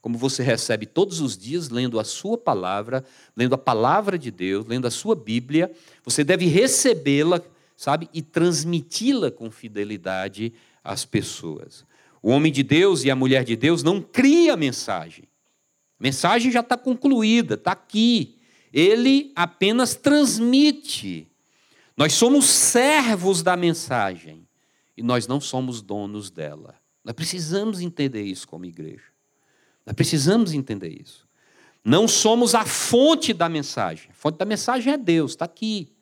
como 0.00 0.16
você 0.16 0.42
recebe 0.42 0.86
todos 0.86 1.20
os 1.20 1.36
dias 1.36 1.68
lendo 1.68 2.00
a 2.00 2.04
sua 2.04 2.38
palavra, 2.38 3.04
lendo 3.36 3.54
a 3.54 3.58
palavra 3.58 4.18
de 4.18 4.30
Deus, 4.30 4.66
lendo 4.66 4.86
a 4.86 4.90
sua 4.90 5.14
Bíblia, 5.14 5.70
você 6.02 6.24
deve 6.24 6.46
recebê-la, 6.46 7.40
sabe, 7.76 8.08
e 8.12 8.22
transmiti-la 8.22 9.30
com 9.30 9.50
fidelidade 9.50 10.52
às 10.82 11.04
pessoas. 11.04 11.84
O 12.22 12.30
homem 12.30 12.50
de 12.52 12.62
Deus 12.62 13.04
e 13.04 13.10
a 13.10 13.16
mulher 13.16 13.44
de 13.44 13.56
Deus 13.56 13.82
não 13.82 14.00
cria 14.00 14.56
mensagem. 14.56 15.24
A 15.98 16.02
mensagem 16.02 16.50
já 16.50 16.60
está 16.60 16.76
concluída, 16.76 17.54
está 17.54 17.72
aqui. 17.72 18.38
Ele 18.72 19.32
apenas 19.34 19.94
transmite. 19.94 21.28
Nós 21.96 22.14
somos 22.14 22.46
servos 22.46 23.42
da 23.42 23.56
mensagem 23.56 24.46
e 24.96 25.02
nós 25.02 25.26
não 25.26 25.40
somos 25.40 25.82
donos 25.82 26.30
dela. 26.30 26.74
Nós 27.04 27.14
precisamos 27.14 27.80
entender 27.80 28.22
isso 28.22 28.48
como 28.48 28.64
igreja. 28.64 29.09
Nós 29.86 29.94
precisamos 29.94 30.52
entender 30.52 30.88
isso. 30.88 31.28
Não 31.84 32.06
somos 32.06 32.54
a 32.54 32.64
fonte 32.64 33.32
da 33.32 33.48
mensagem. 33.48 34.10
A 34.10 34.14
fonte 34.14 34.36
da 34.36 34.44
mensagem 34.44 34.92
é 34.92 34.96
Deus, 34.96 35.32
está 35.32 35.46
aqui. 35.46 35.92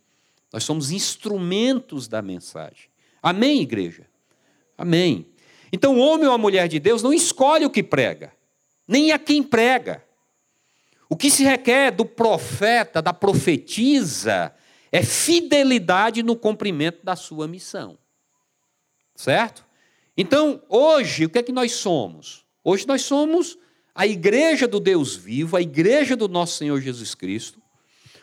Nós 0.52 0.64
somos 0.64 0.90
instrumentos 0.90 2.08
da 2.08 2.20
mensagem. 2.20 2.88
Amém, 3.22 3.62
igreja? 3.62 4.06
Amém. 4.76 5.26
Então, 5.72 5.96
o 5.96 6.00
homem 6.00 6.26
ou 6.26 6.32
a 6.32 6.38
mulher 6.38 6.68
de 6.68 6.78
Deus 6.78 7.02
não 7.02 7.12
escolhe 7.12 7.66
o 7.66 7.70
que 7.70 7.82
prega, 7.82 8.32
nem 8.86 9.12
a 9.12 9.18
quem 9.18 9.42
prega. 9.42 10.04
O 11.08 11.16
que 11.16 11.30
se 11.30 11.44
requer 11.44 11.90
do 11.90 12.04
profeta, 12.04 13.00
da 13.00 13.12
profetisa, 13.12 14.54
é 14.90 15.02
fidelidade 15.02 16.22
no 16.22 16.36
cumprimento 16.36 17.04
da 17.04 17.16
sua 17.16 17.46
missão. 17.46 17.98
Certo? 19.14 19.64
Então, 20.16 20.62
hoje, 20.68 21.24
o 21.24 21.30
que 21.30 21.38
é 21.38 21.42
que 21.42 21.52
nós 21.52 21.72
somos? 21.72 22.44
Hoje 22.64 22.86
nós 22.86 23.02
somos 23.02 23.58
a 23.98 24.06
igreja 24.06 24.68
do 24.68 24.78
Deus 24.78 25.16
vivo, 25.16 25.56
a 25.56 25.60
igreja 25.60 26.14
do 26.14 26.28
nosso 26.28 26.56
Senhor 26.56 26.80
Jesus 26.80 27.16
Cristo, 27.16 27.60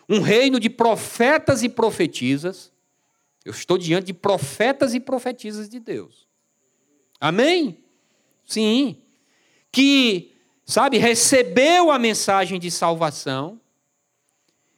um 0.07 0.21
reino 0.21 0.57
de 0.57 0.69
profetas 0.69 1.63
e 1.63 1.67
profetisas. 1.67 2.71
Eu 3.43 3.51
estou 3.51 3.77
diante 3.77 4.05
de 4.05 4.13
profetas 4.13 4.93
e 4.93 5.01
profetisas 5.01 5.67
de 5.67 5.81
Deus. 5.81 6.29
Amém? 7.19 7.83
Sim. 8.45 9.01
Que 9.69 10.31
sabe, 10.65 10.97
recebeu 10.97 11.91
a 11.91 11.99
mensagem 11.99 12.57
de 12.57 12.71
salvação, 12.71 13.59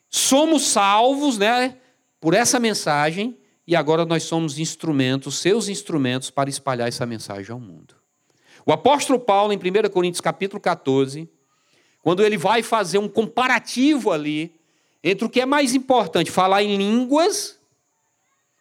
somos 0.10 0.64
salvos, 0.64 1.38
né, 1.38 1.78
por 2.20 2.34
essa 2.34 2.60
mensagem, 2.60 3.38
e 3.68 3.76
agora 3.76 4.04
nós 4.04 4.24
somos 4.24 4.58
instrumentos, 4.58 5.38
seus 5.38 5.70
instrumentos 5.70 6.32
para 6.32 6.50
espalhar 6.50 6.88
essa 6.88 7.06
mensagem 7.06 7.52
ao 7.52 7.60
mundo. 7.60 7.97
O 8.68 8.74
apóstolo 8.74 9.18
Paulo, 9.18 9.54
em 9.54 9.58
1 9.58 9.90
Coríntios 9.90 10.20
capítulo 10.20 10.60
14, 10.60 11.30
quando 12.04 12.22
ele 12.22 12.38
vai 12.38 12.62
fazer 12.62 12.98
um 12.98 13.08
comparativo 13.08 14.12
ali 14.12 14.54
entre 15.02 15.24
o 15.24 15.30
que 15.30 15.40
é 15.40 15.46
mais 15.46 15.74
importante, 15.74 16.30
falar 16.30 16.64
em 16.64 16.76
línguas 16.76 17.58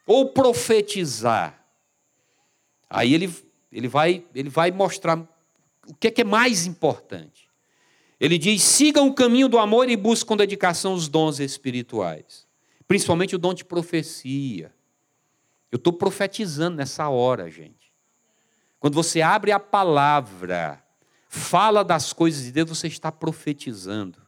ou 0.06 0.28
profetizar. 0.28 1.60
Aí 2.88 3.14
ele, 3.14 3.34
ele, 3.72 3.88
vai, 3.88 4.24
ele 4.32 4.48
vai 4.48 4.70
mostrar 4.70 5.18
o 5.88 5.94
que 5.94 6.06
é, 6.06 6.10
que 6.12 6.20
é 6.20 6.24
mais 6.24 6.66
importante. 6.66 7.50
Ele 8.20 8.38
diz: 8.38 8.62
sigam 8.62 9.08
o 9.08 9.12
caminho 9.12 9.48
do 9.48 9.58
amor 9.58 9.90
e 9.90 9.96
busquem 9.96 10.28
com 10.28 10.36
dedicação 10.36 10.94
os 10.94 11.08
dons 11.08 11.40
espirituais, 11.40 12.46
principalmente 12.86 13.34
o 13.34 13.38
dom 13.40 13.52
de 13.52 13.64
profecia. 13.64 14.72
Eu 15.72 15.78
estou 15.78 15.92
profetizando 15.92 16.76
nessa 16.76 17.08
hora, 17.08 17.50
gente. 17.50 17.75
Quando 18.78 18.94
você 18.94 19.22
abre 19.22 19.52
a 19.52 19.60
palavra, 19.60 20.82
fala 21.28 21.82
das 21.82 22.12
coisas 22.12 22.44
de 22.44 22.52
Deus, 22.52 22.68
você 22.68 22.86
está 22.86 23.10
profetizando. 23.10 24.18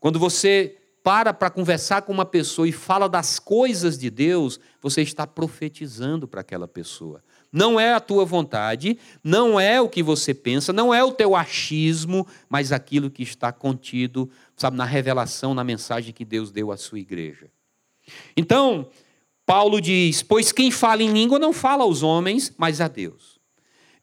Quando 0.00 0.18
você 0.18 0.78
para 1.02 1.34
para 1.34 1.50
conversar 1.50 2.02
com 2.02 2.12
uma 2.12 2.24
pessoa 2.24 2.68
e 2.68 2.72
fala 2.72 3.08
das 3.08 3.38
coisas 3.38 3.98
de 3.98 4.08
Deus, 4.08 4.60
você 4.80 5.02
está 5.02 5.26
profetizando 5.26 6.28
para 6.28 6.40
aquela 6.40 6.68
pessoa. 6.68 7.22
Não 7.52 7.78
é 7.78 7.92
a 7.92 8.00
tua 8.00 8.24
vontade, 8.24 8.98
não 9.22 9.60
é 9.60 9.80
o 9.80 9.88
que 9.88 10.02
você 10.02 10.32
pensa, 10.32 10.72
não 10.72 10.94
é 10.94 11.04
o 11.04 11.12
teu 11.12 11.36
achismo, 11.36 12.26
mas 12.48 12.72
aquilo 12.72 13.10
que 13.10 13.22
está 13.22 13.52
contido, 13.52 14.30
sabe, 14.56 14.76
na 14.76 14.84
revelação, 14.84 15.52
na 15.52 15.64
mensagem 15.64 16.14
que 16.14 16.24
Deus 16.24 16.50
deu 16.50 16.72
à 16.72 16.76
sua 16.76 16.98
igreja. 16.98 17.50
Então, 18.36 18.88
Paulo 19.44 19.80
diz: 19.80 20.22
Pois 20.22 20.50
quem 20.50 20.70
fala 20.70 21.02
em 21.02 21.12
língua 21.12 21.38
não 21.38 21.52
fala 21.52 21.82
aos 21.82 22.02
homens, 22.02 22.52
mas 22.56 22.80
a 22.80 22.88
Deus. 22.88 23.31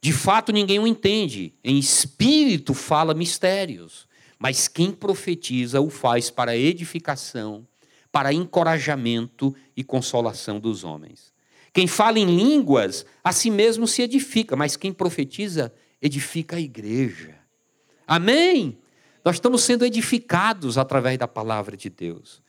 De 0.00 0.12
fato, 0.12 0.52
ninguém 0.52 0.78
o 0.78 0.86
entende. 0.86 1.54
Em 1.62 1.78
espírito 1.78 2.72
fala 2.72 3.12
mistérios. 3.14 4.08
Mas 4.38 4.66
quem 4.66 4.90
profetiza 4.90 5.80
o 5.80 5.90
faz 5.90 6.30
para 6.30 6.56
edificação, 6.56 7.66
para 8.10 8.32
encorajamento 8.32 9.54
e 9.76 9.84
consolação 9.84 10.58
dos 10.58 10.82
homens. 10.82 11.30
Quem 11.72 11.86
fala 11.86 12.18
em 12.18 12.24
línguas, 12.24 13.04
a 13.22 13.32
si 13.32 13.50
mesmo 13.50 13.86
se 13.86 14.02
edifica, 14.02 14.56
mas 14.56 14.76
quem 14.76 14.92
profetiza, 14.92 15.72
edifica 16.00 16.56
a 16.56 16.60
igreja. 16.60 17.36
Amém? 18.06 18.78
Nós 19.24 19.36
estamos 19.36 19.62
sendo 19.62 19.84
edificados 19.84 20.78
através 20.78 21.18
da 21.18 21.28
palavra 21.28 21.76
de 21.76 21.90
Deus. 21.90 22.42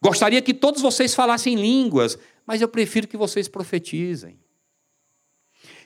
Gostaria 0.00 0.40
que 0.40 0.54
todos 0.54 0.80
vocês 0.80 1.14
falassem 1.14 1.56
línguas, 1.56 2.18
mas 2.46 2.60
eu 2.60 2.68
prefiro 2.68 3.08
que 3.08 3.16
vocês 3.16 3.48
profetizem. 3.48 4.38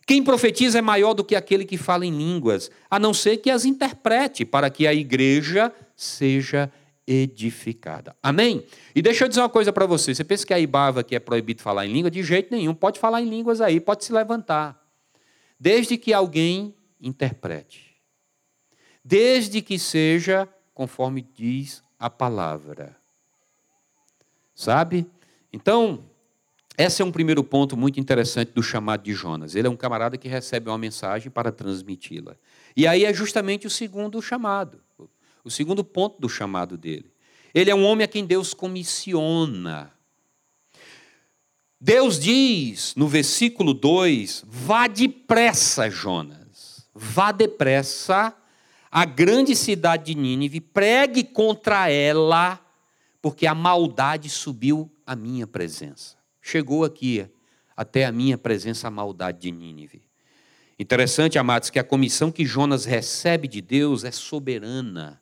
Quem 0.07 0.23
profetiza 0.23 0.79
é 0.79 0.83
maior 0.83 1.15
do 1.15 1.25
que 1.25 1.35
aquele 1.35 1.65
que 1.65 1.77
fala 1.77 2.07
em 2.07 2.17
línguas, 2.17 2.71
a 2.89 2.97
não 2.97 3.13
ser 3.13 3.39
que 3.39 3.51
as 3.51 3.65
interprete, 3.65 4.45
para 4.45 4.71
que 4.71 4.87
a 4.87 4.95
igreja 4.95 5.73
seja 5.97 6.73
edificada. 7.05 8.15
Amém? 8.23 8.65
E 8.95 9.03
deixa 9.03 9.25
eu 9.25 9.29
dizer 9.29 9.41
uma 9.41 9.49
coisa 9.49 9.73
para 9.73 9.85
você. 9.85 10.15
Você 10.15 10.23
pensa 10.23 10.47
que 10.47 10.55
a 10.55 10.61
Ibava 10.61 11.03
que 11.03 11.17
é 11.17 11.19
proibido 11.19 11.61
falar 11.61 11.87
em 11.87 11.93
língua? 11.93 12.11
De 12.11 12.23
jeito 12.23 12.55
nenhum. 12.55 12.73
Pode 12.73 13.01
falar 13.01 13.21
em 13.21 13.29
línguas 13.29 13.61
aí, 13.61 13.81
pode 13.81 14.05
se 14.05 14.13
levantar. 14.13 14.81
Desde 15.59 15.97
que 15.97 16.13
alguém 16.13 16.73
interprete. 17.01 17.97
Desde 19.05 19.61
que 19.61 19.79
seja 19.79 20.49
conforme 20.73 21.23
diz 21.35 21.83
a 21.99 22.11
palavra. 22.11 22.97
Sabe? 24.55 25.07
Então, 25.53 26.05
esse 26.79 27.01
é 27.01 27.05
um 27.05 27.11
primeiro 27.11 27.43
ponto 27.43 27.75
muito 27.75 27.99
interessante 27.99 28.53
do 28.53 28.63
chamado 28.63 29.03
de 29.03 29.15
Jonas. 29.15 29.55
Ele 29.55 29.67
é 29.67 29.71
um 29.71 29.77
camarada 29.77 30.19
que 30.19 30.29
recebe 30.29 30.69
uma 30.69 30.77
mensagem 30.77 31.31
para 31.31 31.51
transmiti-la. 31.51 32.37
E 32.77 32.87
aí 32.87 33.05
é 33.05 33.15
justamente 33.15 33.67
o 33.67 33.71
segundo 33.71 34.21
chamado, 34.21 34.81
o 35.43 35.51
segundo 35.51 35.83
ponto 35.83 36.21
do 36.21 36.29
chamado 36.29 36.77
dele. 36.77 37.11
Ele 37.55 37.71
é 37.71 37.75
um 37.75 37.83
homem 37.83 38.05
a 38.05 38.09
quem 38.09 38.27
Deus 38.27 38.53
comissiona. 38.53 39.91
Deus 41.81 42.19
diz 42.19 42.95
no 42.95 43.09
versículo 43.09 43.73
2: 43.73 44.45
Vá 44.47 44.87
depressa, 44.87 45.89
Jonas, 45.89 46.87
vá 46.95 47.33
depressa 47.33 48.37
à 48.91 49.07
grande 49.07 49.57
cidade 49.57 50.13
de 50.13 50.15
Nínive, 50.15 50.61
pregue 50.61 51.25
contra 51.25 51.91
ela, 51.91 52.61
porque 53.23 53.47
a 53.47 53.55
maldade 53.55 54.29
subiu 54.29 54.91
à 55.07 55.17
minha 55.17 55.47
presença 55.47 56.16
chegou 56.47 56.85
aqui, 56.85 57.27
até 57.77 58.05
a 58.05 58.13
minha 58.13 58.39
presença, 58.39 58.87
a 58.87 58.91
maldade 58.91 59.41
de 59.41 59.51
Nínive. 59.51 60.03
Interessante, 60.79 61.41
amados, 61.41 61.71
que 61.71 61.79
a 61.79 61.85
comissão 61.85 62.31
que 62.31 62.47
Jonas 62.47 62.85
recebe 62.85 63.49
de 63.49 63.61
Deus 63.61 64.05
é 64.05 64.13
soberana, 64.13 65.21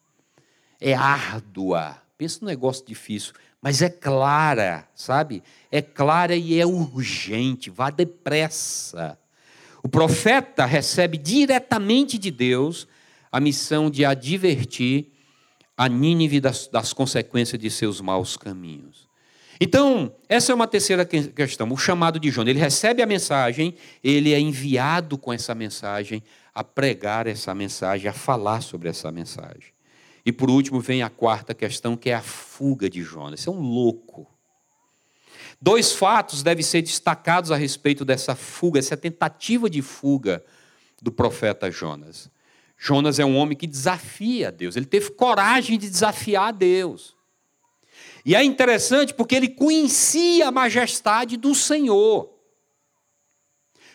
é 0.79 0.93
árdua. 0.93 1.97
Pensa 2.19 2.41
num 2.43 2.49
negócio 2.49 2.85
difícil, 2.85 3.33
mas 3.63 3.81
é 3.81 3.89
clara, 3.89 4.87
sabe? 4.95 5.43
É 5.71 5.81
clara 5.81 6.37
e 6.37 6.61
é 6.61 6.67
urgente, 6.67 7.71
vá 7.71 7.89
depressa. 7.89 9.19
O 9.83 9.89
profeta 9.89 10.67
recebe 10.67 11.17
diretamente 11.17 12.19
de 12.19 12.31
Deus 12.31 12.87
a 13.33 13.41
missão 13.41 13.91
de 13.91 14.05
advertir 14.05 15.11
a 15.75 15.89
Nínive 15.89 16.39
das, 16.39 16.69
das 16.69 16.93
consequências 16.93 17.61
de 17.61 17.71
seus 17.71 18.01
maus 18.01 18.37
caminhos. 18.37 19.04
Então, 19.65 20.15
essa 20.29 20.53
é 20.53 20.55
uma 20.55 20.67
terceira 20.67 21.07
questão, 21.07 21.67
o 21.73 21.77
chamado 21.79 22.21
de 22.21 22.31
Jonas. 22.31 22.51
Ele 22.51 22.59
recebe 22.59 23.01
a 23.01 23.07
mensagem, 23.07 23.75
ele 24.03 24.35
é 24.35 24.39
enviado 24.39 25.17
com 25.17 25.33
essa 25.33 25.55
mensagem 25.55 26.23
a 26.55 26.63
pregar 26.63 27.27
essa 27.27 27.55
mensagem, 27.55 28.07
a 28.07 28.13
falar 28.13 28.61
sobre 28.61 28.91
essa 28.91 29.11
mensagem. 29.11 29.73
E 30.23 30.31
por 30.31 30.51
último 30.51 30.81
vem 30.81 31.03
a 31.03 31.09
quarta 31.09 31.55
questão, 31.55 31.97
que 31.97 32.11
é 32.11 32.15
a 32.15 32.21
fuga 32.21 32.91
de 32.91 33.01
Jonas. 33.03 33.41
Esse 33.41 33.49
é 33.49 33.53
um 33.53 33.63
louco. 33.63 34.31
Dois 35.59 35.93
fatos 35.93 36.43
devem 36.43 36.63
ser 36.63 36.83
destacados 36.83 37.51
a 37.51 37.57
respeito 37.57 38.05
dessa 38.05 38.35
fuga, 38.35 38.79
essa 38.79 38.99
tentativa 38.99 39.71
de 39.71 39.81
fuga 39.81 40.45
do 41.01 41.11
profeta 41.11 41.71
Jonas. 41.71 42.29
Jonas 42.77 43.19
é 43.19 43.25
um 43.25 43.39
homem 43.39 43.57
que 43.57 43.67
desafia 43.67 44.49
a 44.49 44.51
Deus, 44.51 44.77
ele 44.77 44.85
teve 44.85 45.13
coragem 45.13 45.79
de 45.79 45.89
desafiar 45.89 46.49
a 46.49 46.53
Deus. 46.53 47.14
E 48.25 48.35
é 48.35 48.43
interessante 48.43 49.13
porque 49.13 49.35
ele 49.35 49.49
conhecia 49.49 50.49
a 50.49 50.53
majestade 50.53 51.37
do 51.37 51.55
Senhor. 51.55 52.33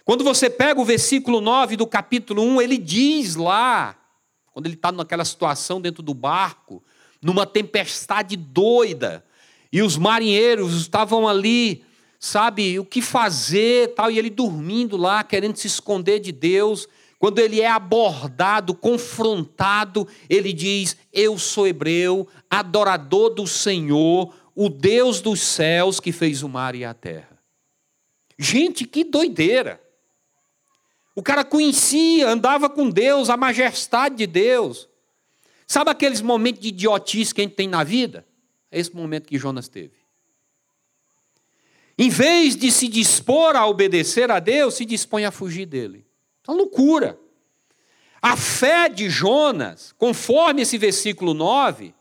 Quando 0.06 0.24
você 0.24 0.50
pega 0.50 0.80
o 0.80 0.86
versículo 0.86 1.42
9 1.42 1.76
do 1.76 1.88
capítulo 1.88 2.42
1, 2.44 2.62
ele 2.62 2.78
diz 2.78 3.36
lá, 3.36 3.96
quando 4.52 4.65
ele 4.65 4.76
está 4.76 4.92
naquela 4.92 5.26
situação 5.26 5.82
dentro 5.82 6.04
do 6.04 6.13
barco, 6.13 6.84
numa 7.22 7.46
tempestade 7.46 8.36
doida, 8.36 9.26
e 9.72 9.82
os 9.82 9.98
marinheiros 9.98 10.76
estavam 10.76 11.28
ali, 11.28 11.84
sabe, 12.20 12.80
o 12.80 12.86
que 12.86 13.02
fazer, 13.02 13.94
tal, 13.94 14.10
e 14.10 14.18
ele 14.18 14.30
dormindo 14.30 14.98
lá, 14.98 15.24
querendo 15.24 15.56
se 15.58 15.68
esconder 15.68 16.20
de 16.20 16.32
Deus. 16.32 16.88
Quando 17.19 17.39
ele 17.39 17.60
é 17.60 17.69
abordado, 17.69 18.73
confrontado, 18.73 20.08
ele 20.29 20.53
diz: 20.53 20.95
Eu 21.12 21.38
sou 21.38 21.67
hebreu, 21.67 22.25
adorador 22.49 23.29
do 23.29 23.45
Senhor, 23.45 24.34
o 24.55 24.69
Deus 24.69 25.19
dos 25.19 25.41
céus 25.41 25.99
que 25.99 26.13
fez 26.13 26.41
o 26.43 26.49
mar 26.49 26.73
e 26.75 26.86
a 26.86 26.93
terra. 26.93 27.38
Gente, 28.38 28.86
que 28.86 29.03
doideira! 29.03 29.82
O 31.13 31.21
cara 31.21 31.43
conhecia, 31.43 32.29
andava 32.29 32.69
com 32.69 32.89
Deus, 32.89 33.29
a 33.29 33.36
majestade 33.36 34.15
de 34.15 34.25
Deus. 34.25 34.88
Sabe 35.67 35.91
aqueles 35.91 36.21
momentos 36.21 36.62
de 36.62 36.69
idiotice 36.69 37.36
que 37.36 37.41
a 37.41 37.43
gente 37.43 37.55
tem 37.55 37.67
na 37.67 37.84
vida? 37.84 38.25
É 38.71 38.79
esse 38.79 38.95
momento 38.95 39.27
que 39.27 39.38
Jonas 39.38 39.67
teve. 39.67 39.99
Em 41.97 42.10
vez 42.10 42.55
de 42.55 42.71
se 42.71 42.88
dispor 42.88 43.58
a 43.58 43.67
obedecer 43.67 44.32
a 44.32 44.39
Deus, 44.39 44.75
se 44.75 44.86
dispõe 44.86 45.25
a 45.25 45.32
fugir 45.32 45.65
dele. 45.65 46.09
Uma 46.50 46.56
loucura. 46.56 47.20
A 48.20 48.36
fé 48.36 48.90
de 48.90 49.08
Jonas, 49.08 49.94
conforme 50.00 50.64
esse 50.64 50.80
versículo 50.80 51.36
9, 51.36 51.94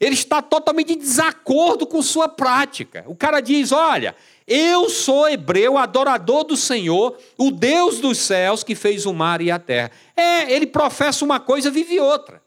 ele 0.00 0.14
está 0.14 0.40
totalmente 0.40 0.94
em 0.94 0.98
desacordo 0.98 1.86
com 1.86 2.00
sua 2.00 2.26
prática. 2.26 3.04
O 3.06 3.14
cara 3.14 3.40
diz: 3.40 3.72
Olha, 3.72 4.16
eu 4.46 4.88
sou 4.88 5.28
hebreu, 5.28 5.76
adorador 5.76 6.44
do 6.44 6.56
Senhor, 6.56 7.18
o 7.36 7.50
Deus 7.50 8.00
dos 8.00 8.16
céus 8.16 8.64
que 8.64 8.74
fez 8.74 9.04
o 9.04 9.12
mar 9.12 9.42
e 9.42 9.50
a 9.50 9.58
terra. 9.58 9.90
É, 10.16 10.50
ele 10.50 10.66
professa 10.66 11.22
uma 11.22 11.38
coisa, 11.38 11.70
vive 11.70 12.00
outra. 12.00 12.42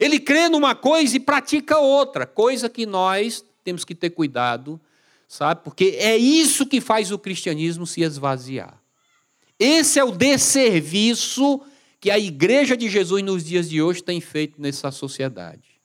Ele 0.00 0.18
crê 0.18 0.48
numa 0.48 0.74
coisa 0.74 1.18
e 1.18 1.20
pratica 1.20 1.78
outra, 1.78 2.24
coisa 2.24 2.70
que 2.70 2.86
nós 2.86 3.44
temos 3.62 3.84
que 3.84 3.94
ter 3.94 4.08
cuidado, 4.08 4.80
sabe? 5.28 5.60
Porque 5.62 5.98
é 5.98 6.16
isso 6.16 6.64
que 6.64 6.80
faz 6.80 7.12
o 7.12 7.18
cristianismo 7.18 7.86
se 7.86 8.00
esvaziar. 8.00 8.79
Esse 9.60 9.98
é 9.98 10.04
o 10.04 10.10
desserviço 10.10 11.60
que 12.00 12.10
a 12.10 12.18
igreja 12.18 12.74
de 12.74 12.88
Jesus 12.88 13.22
nos 13.22 13.44
dias 13.44 13.68
de 13.68 13.82
hoje 13.82 14.02
tem 14.02 14.18
feito 14.18 14.58
nessa 14.58 14.90
sociedade. 14.90 15.78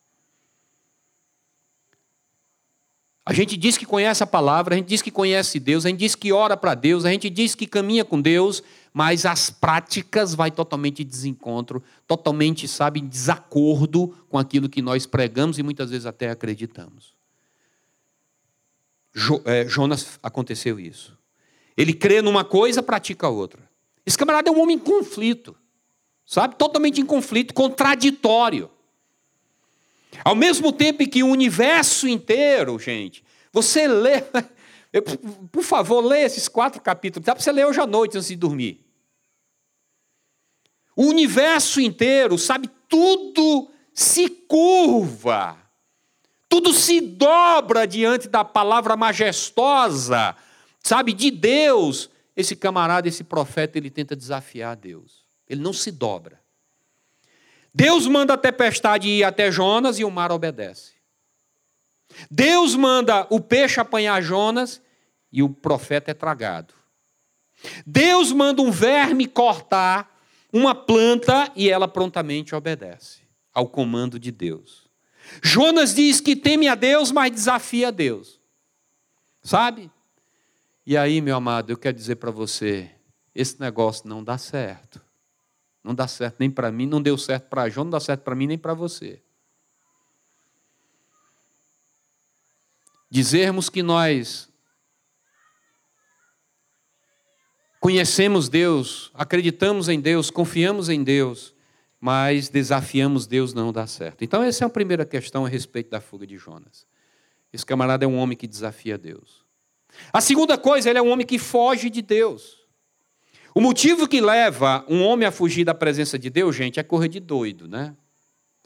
A 3.25 3.33
gente 3.33 3.57
diz 3.57 3.77
que 3.77 3.85
conhece 3.85 4.23
a 4.23 4.27
palavra, 4.27 4.75
a 4.75 4.77
gente 4.77 4.88
diz 4.88 5.01
que 5.01 5.11
conhece 5.11 5.59
Deus, 5.59 5.85
a 5.85 5.89
gente 5.89 5.99
diz 5.99 6.15
que 6.15 6.31
ora 6.31 6.55
para 6.55 6.73
Deus, 6.73 7.03
a 7.03 7.09
gente 7.09 7.29
diz 7.29 7.53
que 7.53 7.67
caminha 7.67 8.05
com 8.05 8.21
Deus, 8.21 8.63
mas 8.93 9.25
as 9.25 9.49
práticas 9.49 10.33
vai 10.33 10.51
totalmente 10.51 11.03
de 11.03 11.09
desencontro, 11.09 11.83
totalmente, 12.07 12.67
sabe, 12.67 13.01
desacordo 13.01 14.15
com 14.29 14.38
aquilo 14.38 14.69
que 14.69 14.81
nós 14.81 15.05
pregamos 15.05 15.57
e 15.57 15.63
muitas 15.63 15.89
vezes 15.89 16.05
até 16.05 16.29
acreditamos. 16.29 17.13
Jo, 19.13 19.41
é, 19.43 19.67
Jonas 19.67 20.19
aconteceu 20.23 20.79
isso. 20.79 21.17
Ele 21.77 21.93
crê 21.93 22.21
numa 22.21 22.43
coisa, 22.43 22.81
pratica 22.81 23.27
outra. 23.27 23.69
Esse 24.05 24.17
camarada 24.17 24.49
é 24.49 24.51
um 24.51 24.61
homem 24.61 24.77
em 24.77 24.79
conflito, 24.79 25.55
sabe? 26.25 26.55
Totalmente 26.55 27.01
em 27.01 27.05
conflito, 27.05 27.53
contraditório. 27.53 28.69
Ao 30.23 30.35
mesmo 30.35 30.71
tempo 30.71 31.07
que 31.09 31.23
o 31.23 31.27
universo 31.27 32.07
inteiro, 32.07 32.79
gente, 32.79 33.23
você 33.51 33.88
lê, 33.88 34.23
por 35.51 35.63
favor, 35.63 36.01
lê 36.01 36.21
esses 36.21 36.47
quatro 36.47 36.81
capítulos, 36.81 37.25
dá 37.25 37.33
para 37.33 37.43
você 37.43 37.51
ler 37.51 37.65
hoje 37.65 37.81
à 37.81 37.88
noite 37.88 38.17
antes 38.17 38.27
de 38.27 38.35
dormir. 38.35 38.85
O 40.95 41.07
universo 41.07 41.81
inteiro, 41.81 42.38
sabe, 42.38 42.69
tudo 42.88 43.69
se 43.93 44.29
curva, 44.29 45.57
tudo 46.47 46.71
se 46.71 47.01
dobra 47.01 47.85
diante 47.85 48.29
da 48.29 48.45
palavra 48.45 48.95
majestosa, 48.95 50.35
sabe, 50.88 51.13
de 51.13 51.32
Deus. 51.32 52.10
Esse 52.36 52.56
camarada, 52.56 53.08
esse 53.08 53.24
profeta, 53.24 53.78
ele 53.78 53.89
tenta 53.89 54.15
desafiar 54.15 54.76
Deus. 54.76 55.26
Ele 55.48 55.62
não 55.62 55.74
se 55.74 55.91
dobra. 55.91 56.39
Deus 57.74 58.08
manda 58.08 58.34
a 58.34 58.38
tempestade 58.38 59.08
ir 59.08 59.24
até 59.24 59.52
Jonas 59.52 60.00
e 60.00 60.06
o 60.06 60.12
mar 60.12 60.32
obedece. 60.32 60.93
Deus 62.30 62.76
manda 62.76 63.26
o 63.30 63.39
peixe 63.39 63.80
apanhar 63.80 64.21
Jonas 64.21 64.82
e 65.32 65.41
o 65.41 65.50
profeta 65.50 66.12
é 66.12 66.13
tragado. 66.13 66.74
Deus 67.86 68.32
manda 68.32 68.62
um 68.62 68.71
verme 68.71 69.28
cortar 69.28 70.13
uma 70.54 70.76
planta 70.76 71.52
e 71.56 71.69
ela 71.69 71.88
prontamente 71.88 72.54
obedece 72.56 73.21
ao 73.54 73.67
comando 73.67 74.19
de 74.19 74.32
Deus. 74.32 74.89
Jonas 75.41 75.95
diz 75.95 76.21
que 76.21 76.36
teme 76.36 76.67
a 76.67 76.76
Deus, 76.76 77.12
mas 77.12 77.32
desafia 77.32 77.88
a 77.88 77.91
Deus. 77.91 78.39
Sabe? 79.41 79.91
E 80.86 80.95
aí, 80.95 81.19
meu 81.19 81.36
amado, 81.36 81.71
eu 81.71 81.78
quero 81.78 81.98
dizer 81.98 82.17
para 82.17 82.30
você: 82.30 82.91
esse 83.34 83.60
negócio 83.60 84.08
não 84.08 84.24
dá 84.24 84.38
certo. 84.38 85.02
Não 85.84 85.93
dá 85.93 86.08
certo 86.08 86.38
nem 86.39 86.50
para 86.50 86.71
mim, 86.71 86.86
não 86.86 87.02
deu 87.02 87.17
certo 87.17 87.48
para 87.48 87.69
João, 87.69 87.86
não 87.86 87.91
dá 87.91 88.00
certo 88.00 88.21
para 88.21 88.36
mim 88.36 88.48
nem 88.48 88.58
para 88.58 88.74
você. 88.74 89.21
Dizermos 93.10 93.69
que 93.69 93.84
nós 93.84 94.50
conhecemos 97.80 98.50
Deus, 98.50 99.12
acreditamos 99.13 99.88
em 99.89 100.00
Deus, 100.00 100.32
confiamos 100.32 100.89
em 100.89 101.04
Deus, 101.04 101.54
mas 102.00 102.50
desafiamos 102.50 103.28
Deus 103.28 103.54
não 103.54 103.71
dá 103.71 103.86
certo. 103.86 104.24
Então, 104.24 104.41
essa 104.41 104.63
é 104.63 104.65
a 104.65 104.69
primeira 104.69 105.06
questão 105.06 105.45
a 105.45 105.50
respeito 105.50 105.91
da 105.91 106.02
fuga 106.02 106.26
de 106.26 106.36
Jonas. 106.36 106.88
Esse 107.54 107.65
camarada 107.65 108.04
é 108.04 108.08
um 108.08 108.17
homem 108.17 108.36
que 108.36 108.48
desafia 108.48 108.98
Deus. 108.98 109.44
A 110.12 110.21
segunda 110.21 110.58
coisa, 110.58 110.89
ele 110.89 110.99
é 110.99 111.01
um 111.01 111.10
homem 111.10 111.25
que 111.25 111.38
foge 111.38 111.89
de 111.89 112.01
Deus. 112.01 112.65
O 113.53 113.62
motivo 113.62 114.08
que 114.08 114.19
leva 114.19 114.86
um 114.89 115.01
homem 115.01 115.27
a 115.27 115.31
fugir 115.31 115.63
da 115.63 115.73
presença 115.73 116.19
de 116.19 116.29
Deus, 116.29 116.55
gente, 116.55 116.79
é 116.79 116.84
correr 116.84 117.08
de 117.08 117.19
doido, 117.19 117.67
né? 117.67 117.95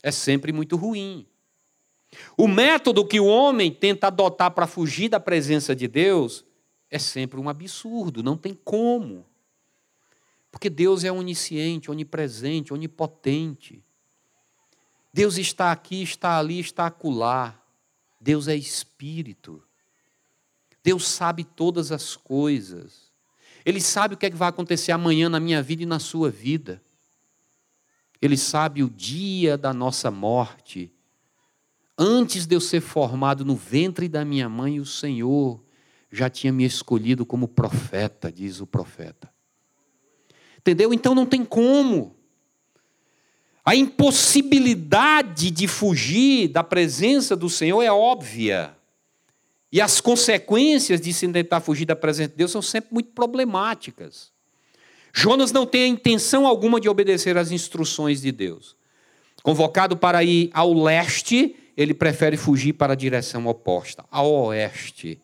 É 0.01 0.11
sempre 0.11 0.51
muito 0.51 0.75
ruim. 0.75 1.27
O 2.35 2.47
método 2.47 3.05
que 3.05 3.19
o 3.19 3.25
homem 3.25 3.71
tenta 3.71 4.07
adotar 4.07 4.51
para 4.51 4.65
fugir 4.65 5.09
da 5.09 5.19
presença 5.19 5.75
de 5.75 5.87
Deus 5.87 6.43
é 6.89 6.97
sempre 6.97 7.39
um 7.39 7.47
absurdo, 7.47 8.23
não 8.23 8.35
tem 8.35 8.57
como. 8.63 9.25
Porque 10.51 10.69
Deus 10.69 11.03
é 11.03 11.11
onisciente, 11.11 11.91
onipresente, 11.91 12.73
onipotente. 12.73 13.83
Deus 15.13 15.37
está 15.37 15.71
aqui, 15.71 16.01
está 16.01 16.39
ali, 16.39 16.59
está 16.59 16.87
acolá. 16.87 17.61
Deus 18.19 18.47
é 18.47 18.55
espírito. 18.55 19.63
Deus 20.89 21.07
sabe 21.07 21.43
todas 21.43 21.91
as 21.91 22.15
coisas. 22.15 23.11
Ele 23.63 23.79
sabe 23.79 24.15
o 24.15 24.17
que, 24.17 24.25
é 24.25 24.29
que 24.31 24.35
vai 24.35 24.49
acontecer 24.49 24.91
amanhã 24.91 25.29
na 25.29 25.39
minha 25.39 25.61
vida 25.61 25.83
e 25.83 25.85
na 25.85 25.99
sua 25.99 26.31
vida. 26.31 26.81
Ele 28.19 28.35
sabe 28.35 28.81
o 28.81 28.89
dia 28.89 29.55
da 29.55 29.71
nossa 29.71 30.09
morte. 30.09 30.91
Antes 31.95 32.47
de 32.47 32.55
eu 32.55 32.59
ser 32.59 32.81
formado 32.81 33.45
no 33.45 33.55
ventre 33.55 34.09
da 34.09 34.25
minha 34.25 34.49
mãe, 34.49 34.79
o 34.79 34.85
Senhor 34.85 35.63
já 36.11 36.27
tinha 36.27 36.51
me 36.51 36.65
escolhido 36.65 37.23
como 37.23 37.47
profeta, 37.47 38.31
diz 38.31 38.59
o 38.59 38.65
profeta. 38.65 39.31
Entendeu? 40.57 40.91
Então 40.91 41.13
não 41.13 41.27
tem 41.27 41.45
como. 41.45 42.15
A 43.63 43.75
impossibilidade 43.75 45.51
de 45.51 45.67
fugir 45.67 46.47
da 46.47 46.63
presença 46.63 47.35
do 47.35 47.47
Senhor 47.47 47.79
é 47.83 47.91
óbvia. 47.91 48.78
E 49.71 49.79
as 49.79 50.01
consequências 50.01 50.99
de 50.99 51.13
se 51.13 51.27
tentar 51.27 51.61
fugir 51.61 51.85
da 51.85 51.95
presença 51.95 52.29
de 52.29 52.35
Deus 52.35 52.51
são 52.51 52.61
sempre 52.61 52.93
muito 52.93 53.11
problemáticas. 53.11 54.31
Jonas 55.13 55.51
não 55.51 55.65
tem 55.65 55.83
a 55.83 55.87
intenção 55.87 56.47
alguma 56.47 56.79
de 56.79 56.89
obedecer 56.89 57.37
às 57.37 57.51
instruções 57.51 58.21
de 58.21 58.31
Deus. 58.31 58.75
Convocado 59.43 59.95
para 59.95 60.23
ir 60.23 60.49
ao 60.53 60.73
leste, 60.73 61.55
ele 61.77 61.93
prefere 61.93 62.35
fugir 62.35 62.73
para 62.73 62.93
a 62.93 62.95
direção 62.95 63.47
oposta, 63.47 64.05
ao 64.11 64.29
oeste. 64.47 65.21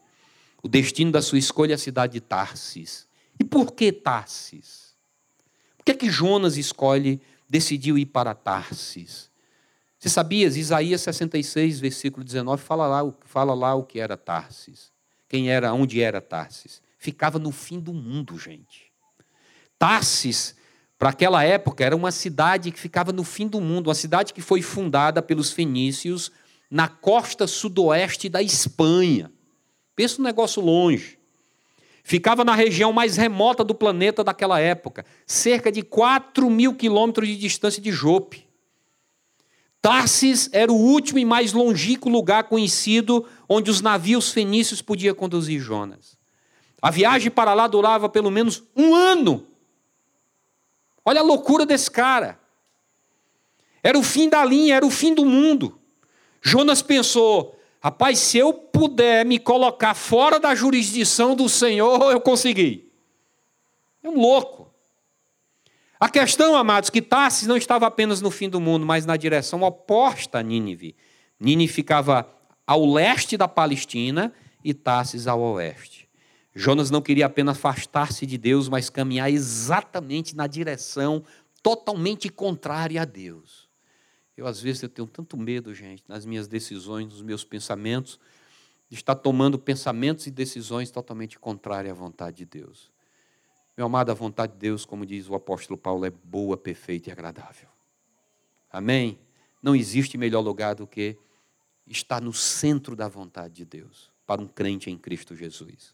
O 0.64 0.68
destino 0.68 1.12
da 1.12 1.22
sua 1.22 1.38
escolha 1.38 1.74
é 1.74 1.76
a 1.76 1.80
cidade 1.80 2.14
de 2.14 2.22
Tarsis. 2.22 3.08
E 3.40 3.44
por 3.44 3.74
que 3.74 3.92
Tarsis? 3.92 4.96
Por 5.78 5.86
que, 5.86 5.92
é 5.92 5.96
que 5.96 6.10
Jonas 6.10 6.58
escolhe, 6.58 7.22
decidiu 7.50 7.98
ir 7.98 8.08
para 8.08 8.34
Tarsis? 8.34 9.30
Você 10.06 10.10
sabias? 10.10 10.56
Isaías 10.56 11.02
66, 11.02 11.80
versículo 11.80 12.24
19, 12.24 12.62
fala 12.62 12.86
lá, 12.86 13.12
fala 13.22 13.56
lá 13.56 13.74
o 13.74 13.82
que 13.82 14.00
era 14.00 14.16
Tarsis. 14.16 14.92
Quem 15.28 15.50
era, 15.50 15.74
onde 15.74 16.00
era 16.00 16.22
Tarsis? 16.22 16.80
Ficava 17.00 17.40
no 17.40 17.52
fim 17.52 17.80
do 17.80 17.92
mundo, 17.92 18.38
gente. 18.38 18.92
Tarsis, 19.80 20.56
para 21.00 21.10
aquela 21.10 21.44
época, 21.44 21.84
era 21.84 21.96
uma 21.96 22.12
cidade 22.12 22.70
que 22.70 22.80
ficava 22.80 23.12
no 23.12 23.24
fim 23.24 23.48
do 23.48 23.60
mundo, 23.60 23.88
uma 23.88 23.96
cidade 23.96 24.32
que 24.32 24.44
foi 24.44 24.62
fundada 24.62 25.24
pelos 25.24 25.52
fenícios 25.52 26.32
na 26.70 26.88
costa 26.88 27.48
sudoeste 27.48 28.30
da 28.30 28.44
Espanha. 28.44 29.32
Pensa 29.96 30.22
um 30.22 30.24
negócio 30.24 30.62
longe. 30.62 31.18
Ficava 32.04 32.46
na 32.46 32.54
região 32.54 32.94
mais 32.94 33.18
remota 33.18 33.64
do 33.64 33.74
planeta 33.74 34.24
daquela 34.24 34.60
época, 34.60 35.04
cerca 35.26 35.72
de 35.72 35.82
4 35.82 36.48
mil 36.48 36.76
quilômetros 36.76 37.28
de 37.28 37.36
distância 37.36 37.82
de 37.82 37.92
Jope. 37.92 38.45
Tarsis 39.86 40.50
era 40.52 40.74
o 40.74 40.76
último 40.76 41.20
e 41.20 41.24
mais 41.24 41.54
longínquo 41.54 42.10
lugar 42.10 42.46
conhecido 42.46 43.24
onde 43.48 43.70
os 43.70 43.82
navios 43.82 44.32
fenícios 44.32 44.82
podiam 44.82 45.14
conduzir 45.14 45.62
Jonas. 45.62 46.18
A 46.82 46.90
viagem 46.90 47.30
para 47.30 47.54
lá 47.54 47.68
durava 47.68 48.10
pelo 48.10 48.32
menos 48.32 48.64
um 48.76 48.96
ano. 48.96 49.46
Olha 51.06 51.20
a 51.20 51.24
loucura 51.24 51.68
desse 51.68 51.92
cara. 51.92 52.40
Era 53.84 53.96
o 53.96 54.02
fim 54.02 54.28
da 54.28 54.44
linha, 54.44 54.74
era 54.74 54.86
o 54.88 54.90
fim 54.90 55.14
do 55.14 55.24
mundo. 55.24 55.78
Jonas 56.42 56.82
pensou: 56.82 57.56
rapaz, 57.80 58.18
se 58.18 58.40
eu 58.40 58.54
puder 58.54 59.24
me 59.24 59.38
colocar 59.38 59.94
fora 59.94 60.40
da 60.40 60.56
jurisdição 60.56 61.36
do 61.36 61.48
Senhor, 61.48 62.12
eu 62.12 62.20
consegui. 62.20 62.92
É 64.02 64.10
um 64.10 64.20
louco. 64.20 64.65
A 66.00 66.10
questão, 66.10 66.56
amados, 66.56 66.90
que 66.90 67.02
Tarsis 67.02 67.48
não 67.48 67.56
estava 67.56 67.88
apenas 67.88 68.22
no 68.22 68.30
fim 68.30 68.50
do 68.50 68.60
mundo, 68.60 68.86
mas 68.86 69.06
na 69.06 69.16
direção 69.16 69.62
oposta 69.64 70.40
a 70.40 70.44
Nínive. 70.44 70.96
Nínive 71.40 71.72
ficava 71.72 72.30
ao 72.68 72.86
leste 72.86 73.38
da 73.38 73.48
Palestina 73.48 74.34
e 74.64 74.74
Tarsis 74.74 75.26
ao 75.26 75.40
oeste. 75.40 76.10
Jonas 76.54 76.90
não 76.90 77.02
queria 77.02 77.26
apenas 77.26 77.58
afastar-se 77.58 78.26
de 78.26 78.38
Deus, 78.38 78.68
mas 78.68 78.90
caminhar 78.90 79.30
exatamente 79.30 80.36
na 80.36 80.48
direção 80.48 81.24
totalmente 81.62 82.30
contrária 82.30 83.02
a 83.02 83.06
Deus. 83.06 83.70
Eu, 84.38 84.48
às 84.48 84.62
vezes, 84.62 84.84
eu 84.84 84.90
tenho 84.90 85.08
tanto 85.08 85.38
medo, 85.38 85.74
gente, 85.74 86.04
nas 86.08 86.26
minhas 86.26 86.48
decisões, 86.48 87.08
nos 87.08 87.22
meus 87.22 87.44
pensamentos, 87.44 88.20
de 88.90 88.96
estar 88.96 89.16
tomando 89.16 89.58
pensamentos 89.58 90.28
e 90.28 90.32
decisões 90.32 90.92
totalmente 90.92 91.40
contrárias 91.40 91.92
à 91.92 91.96
vontade 91.96 92.38
de 92.38 92.46
Deus. 92.46 92.92
Meu 93.78 93.88
amado, 93.88 94.10
a 94.10 94.14
vontade 94.14 94.54
de 94.54 94.60
Deus, 94.60 94.86
como 94.86 95.06
diz 95.06 95.30
o 95.30 95.36
apóstolo 95.36 95.78
Paulo, 95.78 96.06
é 96.06 96.10
boa, 96.10 96.56
perfeita 96.56 97.10
e 97.10 97.12
agradável. 97.12 97.68
Amém? 98.72 99.20
Não 99.62 99.76
existe 99.76 100.18
melhor 100.18 100.42
lugar 100.42 100.76
do 100.76 100.88
que 100.88 101.18
estar 101.86 102.22
no 102.22 102.34
centro 102.34 102.96
da 102.96 103.08
vontade 103.08 103.54
de 103.54 103.66
Deus, 103.66 104.12
para 104.26 104.42
um 104.42 104.48
crente 104.48 104.90
em 104.90 104.98
Cristo 104.98 105.36
Jesus. 105.36 105.94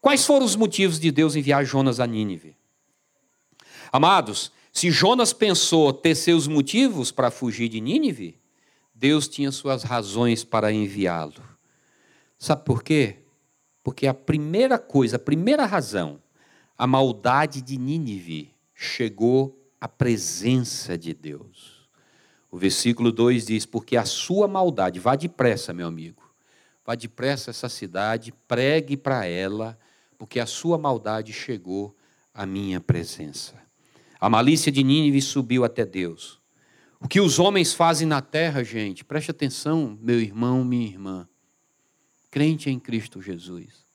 Quais 0.00 0.24
foram 0.24 0.46
os 0.46 0.56
motivos 0.56 0.98
de 0.98 1.10
Deus 1.10 1.36
enviar 1.36 1.64
Jonas 1.64 2.00
a 2.00 2.06
Nínive? 2.06 2.56
Amados, 3.92 4.50
Se 4.72 4.90
Jonas 4.90 5.32
pensou 5.32 5.92
ter 5.92 6.14
seus 6.14 6.46
motivos 6.46 7.10
para 7.10 7.30
fugir 7.30 7.68
de 7.68 7.80
Nínive, 7.80 8.38
Deus 8.94 9.26
tinha 9.26 9.50
suas 9.50 9.82
razões 9.82 10.44
para 10.44 10.72
enviá-lo. 10.72 11.42
Sabe 12.38 12.64
por 12.64 12.82
quê? 12.82 13.16
Porque 13.82 14.06
a 14.06 14.14
primeira 14.14 14.78
coisa, 14.78 15.16
a 15.16 15.18
primeira 15.18 15.66
razão, 15.66 16.20
a 16.80 16.86
maldade 16.86 17.60
de 17.60 17.76
Nínive 17.76 18.54
chegou 18.74 19.70
à 19.78 19.86
presença 19.86 20.96
de 20.96 21.12
Deus. 21.12 21.86
O 22.50 22.56
versículo 22.56 23.12
2 23.12 23.48
diz: 23.48 23.66
Porque 23.66 23.98
a 23.98 24.06
sua 24.06 24.48
maldade, 24.48 24.98
vá 24.98 25.14
depressa, 25.14 25.74
meu 25.74 25.86
amigo, 25.86 26.22
vá 26.82 26.94
depressa 26.94 27.50
essa 27.50 27.68
cidade, 27.68 28.32
pregue 28.48 28.96
para 28.96 29.26
ela, 29.26 29.78
porque 30.16 30.40
a 30.40 30.46
sua 30.46 30.78
maldade 30.78 31.34
chegou 31.34 31.94
à 32.32 32.46
minha 32.46 32.80
presença. 32.80 33.60
A 34.18 34.30
malícia 34.30 34.72
de 34.72 34.82
Nínive 34.82 35.20
subiu 35.20 35.66
até 35.66 35.84
Deus. 35.84 36.40
O 36.98 37.06
que 37.06 37.20
os 37.20 37.38
homens 37.38 37.74
fazem 37.74 38.08
na 38.08 38.22
terra, 38.22 38.64
gente, 38.64 39.04
preste 39.04 39.30
atenção, 39.30 39.98
meu 40.00 40.18
irmão, 40.18 40.64
minha 40.64 40.86
irmã, 40.86 41.28
crente 42.30 42.70
em 42.70 42.80
Cristo 42.80 43.20
Jesus. 43.20 43.89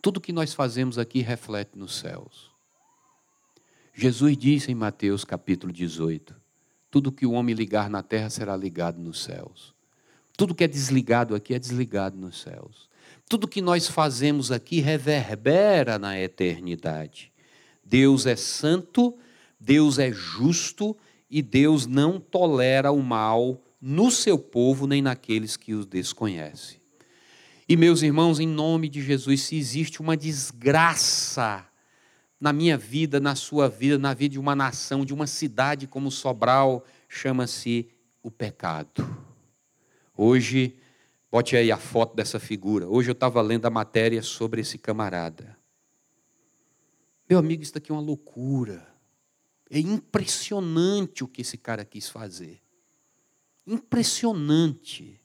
Tudo 0.00 0.20
que 0.20 0.32
nós 0.32 0.54
fazemos 0.54 0.98
aqui 0.98 1.20
reflete 1.20 1.76
nos 1.76 1.96
céus. 1.96 2.50
Jesus 3.92 4.36
disse 4.36 4.70
em 4.70 4.74
Mateus 4.74 5.24
capítulo 5.24 5.72
18: 5.72 6.34
Tudo 6.90 7.10
que 7.10 7.26
o 7.26 7.32
homem 7.32 7.54
ligar 7.54 7.90
na 7.90 8.02
terra 8.02 8.30
será 8.30 8.56
ligado 8.56 9.00
nos 9.00 9.22
céus. 9.24 9.74
Tudo 10.36 10.54
que 10.54 10.62
é 10.62 10.68
desligado 10.68 11.34
aqui 11.34 11.52
é 11.52 11.58
desligado 11.58 12.16
nos 12.16 12.40
céus. 12.40 12.88
Tudo 13.28 13.48
que 13.48 13.60
nós 13.60 13.88
fazemos 13.88 14.52
aqui 14.52 14.78
reverbera 14.78 15.98
na 15.98 16.18
eternidade. 16.18 17.32
Deus 17.84 18.24
é 18.24 18.36
santo, 18.36 19.18
Deus 19.58 19.98
é 19.98 20.12
justo 20.12 20.96
e 21.28 21.42
Deus 21.42 21.86
não 21.86 22.20
tolera 22.20 22.92
o 22.92 23.02
mal 23.02 23.60
no 23.80 24.10
seu 24.10 24.38
povo 24.38 24.86
nem 24.86 25.02
naqueles 25.02 25.56
que 25.56 25.74
o 25.74 25.84
desconhecem. 25.84 26.77
E 27.68 27.76
meus 27.76 28.00
irmãos, 28.00 28.40
em 28.40 28.48
nome 28.48 28.88
de 28.88 29.02
Jesus, 29.02 29.42
se 29.42 29.56
existe 29.56 30.00
uma 30.00 30.16
desgraça 30.16 31.68
na 32.40 32.50
minha 32.50 32.78
vida, 32.78 33.20
na 33.20 33.34
sua 33.34 33.68
vida, 33.68 33.98
na 33.98 34.14
vida 34.14 34.32
de 34.32 34.38
uma 34.38 34.56
nação, 34.56 35.04
de 35.04 35.12
uma 35.12 35.26
cidade 35.26 35.86
como 35.86 36.10
Sobral, 36.10 36.82
chama-se 37.10 37.90
o 38.22 38.30
pecado. 38.30 39.04
Hoje, 40.16 40.78
bote 41.30 41.56
aí 41.56 41.70
a 41.70 41.76
foto 41.76 42.16
dessa 42.16 42.40
figura. 42.40 42.88
Hoje 42.88 43.10
eu 43.10 43.12
estava 43.12 43.42
lendo 43.42 43.66
a 43.66 43.70
matéria 43.70 44.22
sobre 44.22 44.62
esse 44.62 44.78
camarada. 44.78 45.58
Meu 47.28 47.38
amigo, 47.38 47.62
isso 47.62 47.74
daqui 47.74 47.92
é 47.92 47.94
uma 47.94 48.00
loucura. 48.00 48.88
É 49.68 49.78
impressionante 49.78 51.22
o 51.22 51.28
que 51.28 51.42
esse 51.42 51.58
cara 51.58 51.84
quis 51.84 52.08
fazer. 52.08 52.62
Impressionante. 53.66 55.20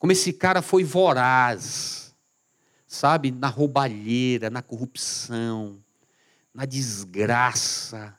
Como 0.00 0.10
esse 0.10 0.32
cara 0.32 0.60
foi 0.60 0.82
voraz, 0.82 2.12
sabe, 2.86 3.30
na 3.30 3.46
roubalheira, 3.46 4.50
na 4.50 4.62
corrupção, 4.62 5.80
na 6.52 6.64
desgraça. 6.64 8.18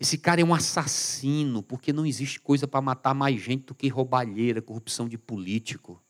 Esse 0.00 0.18
cara 0.18 0.40
é 0.40 0.44
um 0.44 0.52
assassino, 0.52 1.62
porque 1.62 1.92
não 1.92 2.04
existe 2.04 2.40
coisa 2.40 2.66
para 2.66 2.80
matar 2.80 3.14
mais 3.14 3.40
gente 3.40 3.66
do 3.66 3.76
que 3.76 3.86
roubalheira, 3.86 4.60
corrupção 4.60 5.08
de 5.08 5.16
político. 5.16 6.02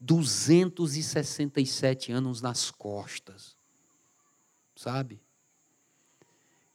267 0.00 2.10
anos 2.10 2.40
nas 2.40 2.72
costas 2.72 3.56
sabe? 4.78 5.20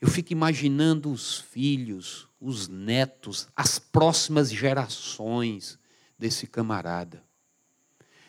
Eu 0.01 0.09
fico 0.09 0.33
imaginando 0.33 1.09
os 1.09 1.39
filhos, 1.39 2.27
os 2.39 2.67
netos, 2.67 3.47
as 3.55 3.79
próximas 3.79 4.51
gerações 4.51 5.79
desse 6.23 6.47
camarada. 6.47 7.21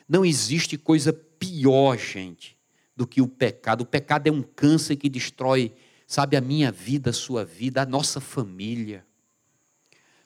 Não 0.09 0.25
existe 0.25 0.77
coisa 0.77 1.13
pior, 1.13 1.97
gente, 1.97 2.59
do 2.97 3.07
que 3.07 3.23
o 3.23 3.29
pecado. 3.29 3.83
O 3.83 3.87
pecado 3.87 4.27
é 4.27 4.33
um 4.33 4.43
câncer 4.43 4.97
que 4.97 5.09
destrói, 5.09 5.73
sabe, 6.05 6.37
a 6.37 6.41
minha 6.41 6.73
vida, 6.73 7.11
a 7.11 7.13
sua 7.13 7.45
vida, 7.45 7.83
a 7.83 7.87
nossa 7.87 8.21
família. 8.21 9.07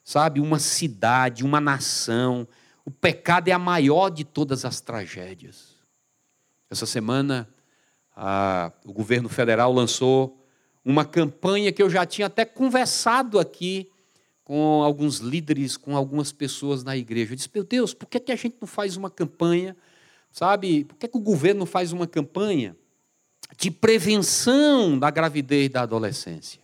Sabe, 0.02 0.40
uma 0.40 0.58
cidade, 0.58 1.44
uma 1.44 1.60
nação. 1.60 2.48
O 2.86 2.90
pecado 2.90 3.48
é 3.48 3.52
a 3.52 3.58
maior 3.58 4.08
de 4.08 4.24
todas 4.24 4.64
as 4.64 4.80
tragédias. 4.80 5.76
Essa 6.70 6.86
semana 6.86 7.46
a, 8.16 8.72
o 8.82 8.94
governo 8.94 9.28
federal 9.28 9.70
lançou 9.70 10.42
uma 10.82 11.04
campanha 11.04 11.70
que 11.70 11.82
eu 11.82 11.90
já 11.90 12.06
tinha 12.06 12.28
até 12.28 12.46
conversado 12.46 13.38
aqui 13.38 13.92
com 14.48 14.82
alguns 14.82 15.18
líderes, 15.18 15.76
com 15.76 15.94
algumas 15.94 16.32
pessoas 16.32 16.82
na 16.82 16.96
igreja. 16.96 17.32
Eu 17.32 17.36
disse, 17.36 17.50
meu 17.54 17.62
Deus, 17.62 17.92
por 17.92 18.06
que, 18.06 18.18
que 18.18 18.32
a 18.32 18.36
gente 18.36 18.56
não 18.60 18.66
faz 18.66 18.96
uma 18.96 19.08
campanha, 19.10 19.76
sabe? 20.32 20.84
Por 20.86 20.96
que, 20.96 21.06
que 21.06 21.16
o 21.16 21.20
governo 21.20 21.60
não 21.60 21.66
faz 21.66 21.92
uma 21.92 22.06
campanha 22.06 22.74
de 23.56 23.70
prevenção 23.70 24.98
da 24.98 25.10
gravidez 25.10 25.68
da 25.68 25.82
adolescência? 25.82 26.60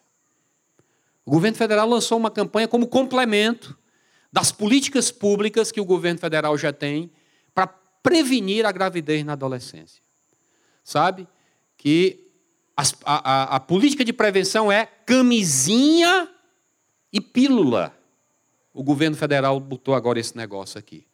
O 1.25 1.31
governo 1.31 1.57
federal 1.57 1.89
lançou 1.89 2.19
uma 2.19 2.31
campanha 2.31 2.67
como 2.67 2.89
complemento 2.89 3.79
das 4.33 4.51
políticas 4.51 5.13
públicas 5.13 5.71
que 5.71 5.81
o 5.81 5.85
governo 5.85 6.19
federal 6.19 6.59
já 6.59 6.73
tem 6.73 7.13
para 7.55 7.67
prevenir 7.67 8.67
a 8.67 8.73
gravidez 8.73 9.25
na 9.25 9.35
adolescência. 9.35 10.03
Sabe? 10.83 11.29
que 11.85 12.31
a, 12.75 12.83
a, 13.05 13.57
a 13.57 13.61
política 13.61 14.03
de 14.03 14.13
prevenção 14.13 14.73
é 14.73 14.87
camisinha 14.87 16.31
pílula. 17.35 17.93
O 18.73 18.83
governo 18.83 19.17
federal 19.17 19.59
botou 19.61 19.95
agora 19.95 20.19
esse 20.19 20.37
negócio 20.37 20.79
aqui. 20.79 21.07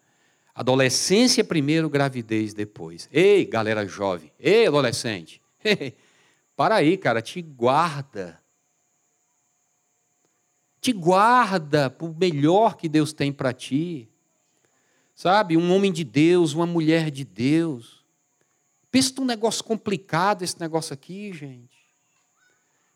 Adolescência 0.54 1.42
primeiro, 1.42 1.88
gravidez 1.88 2.52
depois. 2.52 3.08
Ei, 3.10 3.44
galera 3.46 3.86
jovem. 3.86 4.30
Ei, 4.38 4.66
adolescente. 4.66 5.40
Para 6.54 6.76
aí, 6.76 6.98
cara, 6.98 7.22
te 7.22 7.40
guarda. 7.40 8.38
Te 10.80 10.92
guarda 10.92 11.90
para 11.90 12.06
o 12.06 12.14
melhor 12.14 12.76
que 12.76 12.88
Deus 12.88 13.12
tem 13.12 13.30
para 13.30 13.52
ti. 13.52 14.08
Sabe? 15.14 15.56
Um 15.56 15.74
homem 15.74 15.92
de 15.92 16.04
Deus, 16.04 16.54
uma 16.54 16.66
mulher 16.66 17.10
de 17.10 17.22
Deus. 17.22 18.02
Pensa 18.90 19.12
num 19.18 19.26
negócio 19.26 19.62
complicado 19.62 20.42
esse 20.42 20.58
negócio 20.58 20.94
aqui, 20.94 21.34
gente. 21.34 21.80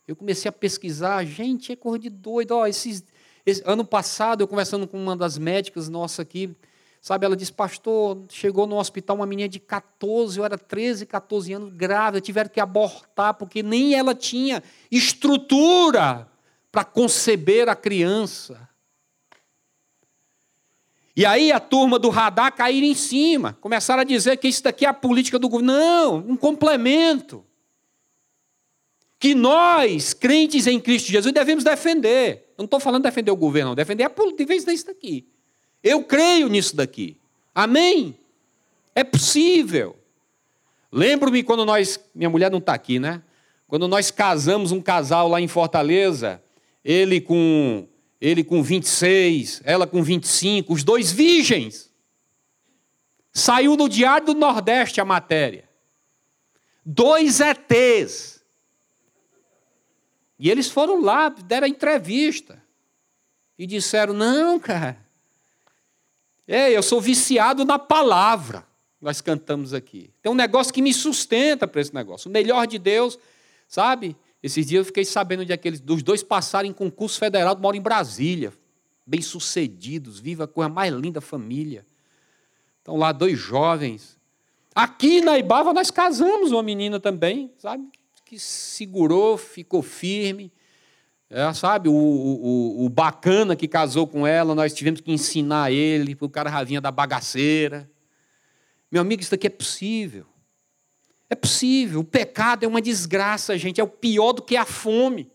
Eu 0.06 0.14
comecei 0.14 0.48
a 0.48 0.52
pesquisar, 0.52 1.24
gente, 1.24 1.72
é 1.72 1.76
coisa 1.76 1.98
de 1.98 2.10
doido. 2.10 2.52
Ó, 2.52 2.66
esses, 2.66 3.02
esse, 3.46 3.62
ano 3.66 3.84
passado, 3.84 4.40
eu 4.40 4.48
conversando 4.48 4.86
com 4.86 4.96
uma 4.96 5.16
das 5.16 5.36
médicas 5.36 5.88
nossa 5.88 6.22
aqui, 6.22 6.54
sabe, 7.00 7.26
ela 7.26 7.36
disse, 7.36 7.52
pastor, 7.52 8.24
chegou 8.30 8.66
no 8.66 8.76
hospital 8.76 9.16
uma 9.16 9.26
menina 9.26 9.48
de 9.48 9.60
14, 9.60 10.38
eu 10.38 10.44
era 10.44 10.56
13, 10.56 11.04
14 11.04 11.52
anos, 11.52 11.72
grávida, 11.74 12.20
tiveram 12.20 12.48
que 12.48 12.60
abortar, 12.60 13.34
porque 13.34 13.62
nem 13.62 13.94
ela 13.94 14.14
tinha 14.14 14.62
estrutura 14.90 16.26
para 16.72 16.84
conceber 16.84 17.68
a 17.68 17.76
criança. 17.76 18.68
E 21.16 21.24
aí 21.24 21.52
a 21.52 21.60
turma 21.60 21.98
do 21.98 22.08
radar 22.08 22.52
caíram 22.52 22.88
em 22.88 22.94
cima, 22.94 23.56
começaram 23.60 24.00
a 24.00 24.04
dizer 24.04 24.36
que 24.38 24.48
isso 24.48 24.64
daqui 24.64 24.84
é 24.84 24.88
a 24.88 24.94
política 24.94 25.38
do 25.38 25.48
governo. 25.48 25.72
Não, 25.72 26.16
um 26.16 26.36
complemento. 26.36 27.44
Que 29.18 29.34
nós, 29.34 30.12
crentes 30.12 30.66
em 30.66 30.80
Cristo 30.80 31.12
Jesus, 31.12 31.32
devemos 31.32 31.62
defender. 31.62 32.43
Eu 32.56 32.62
não 32.62 32.64
estou 32.66 32.80
falando 32.80 33.02
defender 33.02 33.30
o 33.30 33.36
governo, 33.36 33.70
não, 33.70 33.74
defender 33.74 34.04
a 34.04 34.10
política 34.10 34.54
disso 34.54 34.86
daqui. 34.86 35.26
Eu 35.82 36.04
creio 36.04 36.48
nisso 36.48 36.74
daqui. 36.74 37.16
Amém? 37.54 38.16
É 38.94 39.02
possível. 39.04 39.96
Lembro-me 40.90 41.42
quando 41.42 41.64
nós, 41.64 41.98
minha 42.14 42.30
mulher 42.30 42.50
não 42.50 42.58
está 42.58 42.72
aqui, 42.72 42.98
né? 42.98 43.22
Quando 43.66 43.88
nós 43.88 44.10
casamos 44.10 44.70
um 44.70 44.80
casal 44.80 45.28
lá 45.28 45.40
em 45.40 45.48
Fortaleza, 45.48 46.40
ele 46.84 47.20
com 47.20 47.88
ele 48.20 48.42
com 48.42 48.62
26, 48.62 49.60
ela 49.64 49.86
com 49.86 50.02
25, 50.02 50.72
os 50.72 50.82
dois 50.82 51.12
virgens. 51.12 51.90
Saiu 53.32 53.76
no 53.76 53.88
Diário 53.88 54.28
do 54.28 54.34
Nordeste 54.34 55.00
a 55.00 55.04
matéria. 55.04 55.68
Dois 56.86 57.40
ETs. 57.40 58.43
E 60.38 60.50
eles 60.50 60.68
foram 60.68 61.00
lá, 61.00 61.28
deram 61.28 61.66
entrevista. 61.66 62.62
E 63.58 63.66
disseram: 63.66 64.12
Não, 64.12 64.58
cara. 64.58 64.98
Ei, 66.46 66.76
eu 66.76 66.82
sou 66.82 67.00
viciado 67.00 67.64
na 67.64 67.78
palavra. 67.78 68.66
Nós 69.00 69.20
cantamos 69.20 69.74
aqui. 69.74 70.10
Tem 70.22 70.30
um 70.30 70.34
negócio 70.34 70.72
que 70.72 70.82
me 70.82 70.92
sustenta 70.92 71.66
para 71.66 71.80
esse 71.80 71.94
negócio. 71.94 72.28
O 72.28 72.32
melhor 72.32 72.66
de 72.66 72.78
Deus, 72.78 73.18
sabe? 73.68 74.16
Esses 74.42 74.66
dias 74.66 74.80
eu 74.80 74.84
fiquei 74.84 75.04
sabendo 75.04 75.44
de 75.44 75.52
aqueles 75.52 75.80
dos 75.80 76.02
dois 76.02 76.22
passarem 76.22 76.70
em 76.70 76.74
concurso 76.74 77.18
federal, 77.18 77.56
moram 77.58 77.78
em 77.78 77.82
Brasília, 77.82 78.52
bem-sucedidos, 79.06 80.20
viva 80.20 80.44
a 80.44 80.46
coisa 80.46 80.68
mais 80.68 80.92
linda 80.92 81.20
família. 81.20 81.86
Estão 82.78 82.96
lá 82.96 83.12
dois 83.12 83.38
jovens. 83.38 84.18
Aqui 84.74 85.20
na 85.22 85.38
Ibava 85.38 85.72
nós 85.72 85.90
casamos 85.90 86.52
uma 86.52 86.62
menina 86.62 87.00
também, 87.00 87.50
sabe? 87.58 87.88
Que 88.24 88.38
segurou, 88.38 89.36
ficou 89.36 89.82
firme, 89.82 90.50
É, 91.28 91.52
sabe, 91.52 91.88
o, 91.88 91.92
o, 91.92 92.84
o, 92.84 92.88
bacana 92.88 93.56
que 93.56 93.66
casou 93.66 94.06
com 94.06 94.26
ela, 94.26 94.54
nós 94.54 94.72
tivemos 94.72 95.00
que 95.00 95.10
ensinar 95.10 95.72
ele, 95.72 96.16
o 96.20 96.28
cara 96.28 96.48
ravinha 96.48 96.80
da 96.80 96.90
bagaceira. 96.90 97.90
Meu 98.90 99.02
amigo, 99.02 99.20
isso 99.20 99.34
aqui 99.34 99.48
é 99.48 99.50
possível. 99.50 100.26
É 101.28 101.34
possível. 101.34 102.00
O 102.00 102.04
pecado 102.04 102.64
é 102.64 102.68
uma 102.68 102.80
desgraça, 102.80 103.58
gente. 103.58 103.80
É 103.80 103.84
o 103.84 103.88
pior 103.88 104.32
do 104.32 104.42
que 104.42 104.56
a 104.56 104.64
fome. 104.64 105.30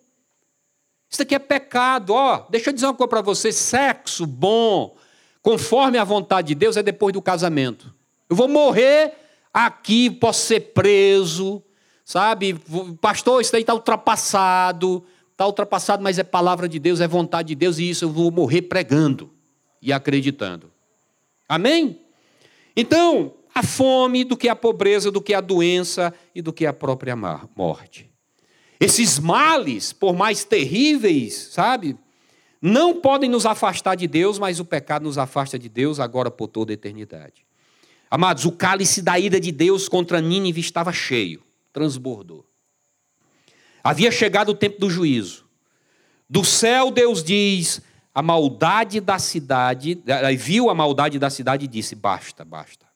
Isso 1.09 1.21
aqui 1.21 1.35
é 1.35 1.39
pecado. 1.39 2.13
Ó, 2.13 2.47
deixa 2.49 2.69
eu 2.69 2.73
dizer 2.73 2.85
uma 2.85 2.93
coisa 2.93 3.09
para 3.09 3.21
você: 3.21 3.51
sexo 3.51 4.25
bom, 4.25 4.95
conforme 5.41 5.97
a 5.97 6.03
vontade 6.03 6.49
de 6.49 6.55
Deus, 6.55 6.77
é 6.77 6.83
depois 6.83 7.13
do 7.13 7.21
casamento. 7.21 7.93
Eu 8.29 8.35
vou 8.35 8.47
morrer 8.47 9.13
aqui, 9.53 10.09
posso 10.09 10.45
ser 10.45 10.71
preso, 10.71 11.61
sabe? 12.09 12.59
Pastor, 12.99 13.39
isso 13.39 13.51
daí 13.51 13.61
está 13.61 13.75
ultrapassado. 13.75 15.03
Está 15.31 15.45
ultrapassado, 15.45 16.01
mas 16.01 16.17
é 16.17 16.23
palavra 16.23 16.67
de 16.67 16.79
Deus, 16.79 16.99
é 16.99 17.07
vontade 17.07 17.49
de 17.49 17.55
Deus, 17.55 17.77
e 17.77 17.87
isso 17.87 18.05
eu 18.05 18.09
vou 18.09 18.31
morrer 18.31 18.63
pregando 18.63 19.31
e 19.79 19.93
acreditando. 19.93 20.71
Amém? 21.47 22.01
Então, 22.75 23.33
a 23.53 23.61
fome 23.61 24.23
do 24.23 24.35
que 24.35 24.49
a 24.49 24.55
pobreza, 24.55 25.11
do 25.11 25.21
que 25.21 25.35
a 25.35 25.39
doença 25.39 26.11
e 26.33 26.41
do 26.41 26.51
que 26.51 26.65
a 26.65 26.73
própria 26.73 27.15
morte. 27.15 28.09
Esses 28.79 29.19
males, 29.19 29.93
por 29.93 30.15
mais 30.15 30.43
terríveis, 30.43 31.49
sabe, 31.51 31.95
não 32.59 32.99
podem 32.99 33.29
nos 33.29 33.45
afastar 33.45 33.95
de 33.95 34.07
Deus, 34.07 34.39
mas 34.39 34.59
o 34.59 34.65
pecado 34.65 35.03
nos 35.03 35.19
afasta 35.19 35.59
de 35.59 35.69
Deus 35.69 35.99
agora 35.99 36.31
por 36.31 36.47
toda 36.47 36.71
a 36.71 36.73
eternidade. 36.73 37.45
Amados, 38.09 38.45
o 38.45 38.51
cálice 38.51 38.99
da 38.99 39.19
ira 39.19 39.39
de 39.39 39.51
Deus 39.51 39.87
contra 39.87 40.19
Nínive 40.19 40.59
estava 40.59 40.91
cheio, 40.91 41.43
transbordou. 41.71 42.45
Havia 43.83 44.11
chegado 44.11 44.49
o 44.49 44.55
tempo 44.55 44.79
do 44.79 44.89
juízo. 44.89 45.45
Do 46.29 46.43
céu, 46.43 46.91
Deus 46.91 47.23
diz: 47.23 47.81
a 48.13 48.21
maldade 48.21 48.99
da 48.99 49.17
cidade, 49.17 50.01
viu 50.37 50.69
a 50.69 50.75
maldade 50.75 51.17
da 51.17 51.29
cidade 51.29 51.65
e 51.65 51.67
disse: 51.67 51.95
basta, 51.95 52.43
basta. 52.43 52.87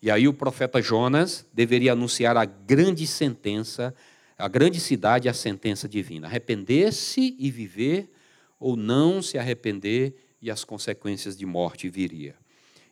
E 0.00 0.10
aí 0.10 0.28
o 0.28 0.32
profeta 0.32 0.80
Jonas 0.80 1.44
deveria 1.52 1.92
anunciar 1.92 2.36
a 2.36 2.44
grande 2.44 3.06
sentença, 3.06 3.94
a 4.38 4.48
grande 4.48 4.80
cidade, 4.80 5.28
a 5.28 5.34
sentença 5.34 5.88
divina: 5.88 6.26
arrepender-se 6.26 7.36
e 7.38 7.50
viver, 7.50 8.10
ou 8.58 8.76
não 8.76 9.20
se 9.20 9.38
arrepender 9.38 10.14
e 10.40 10.50
as 10.50 10.64
consequências 10.64 11.36
de 11.36 11.44
morte 11.44 11.88
viria. 11.88 12.36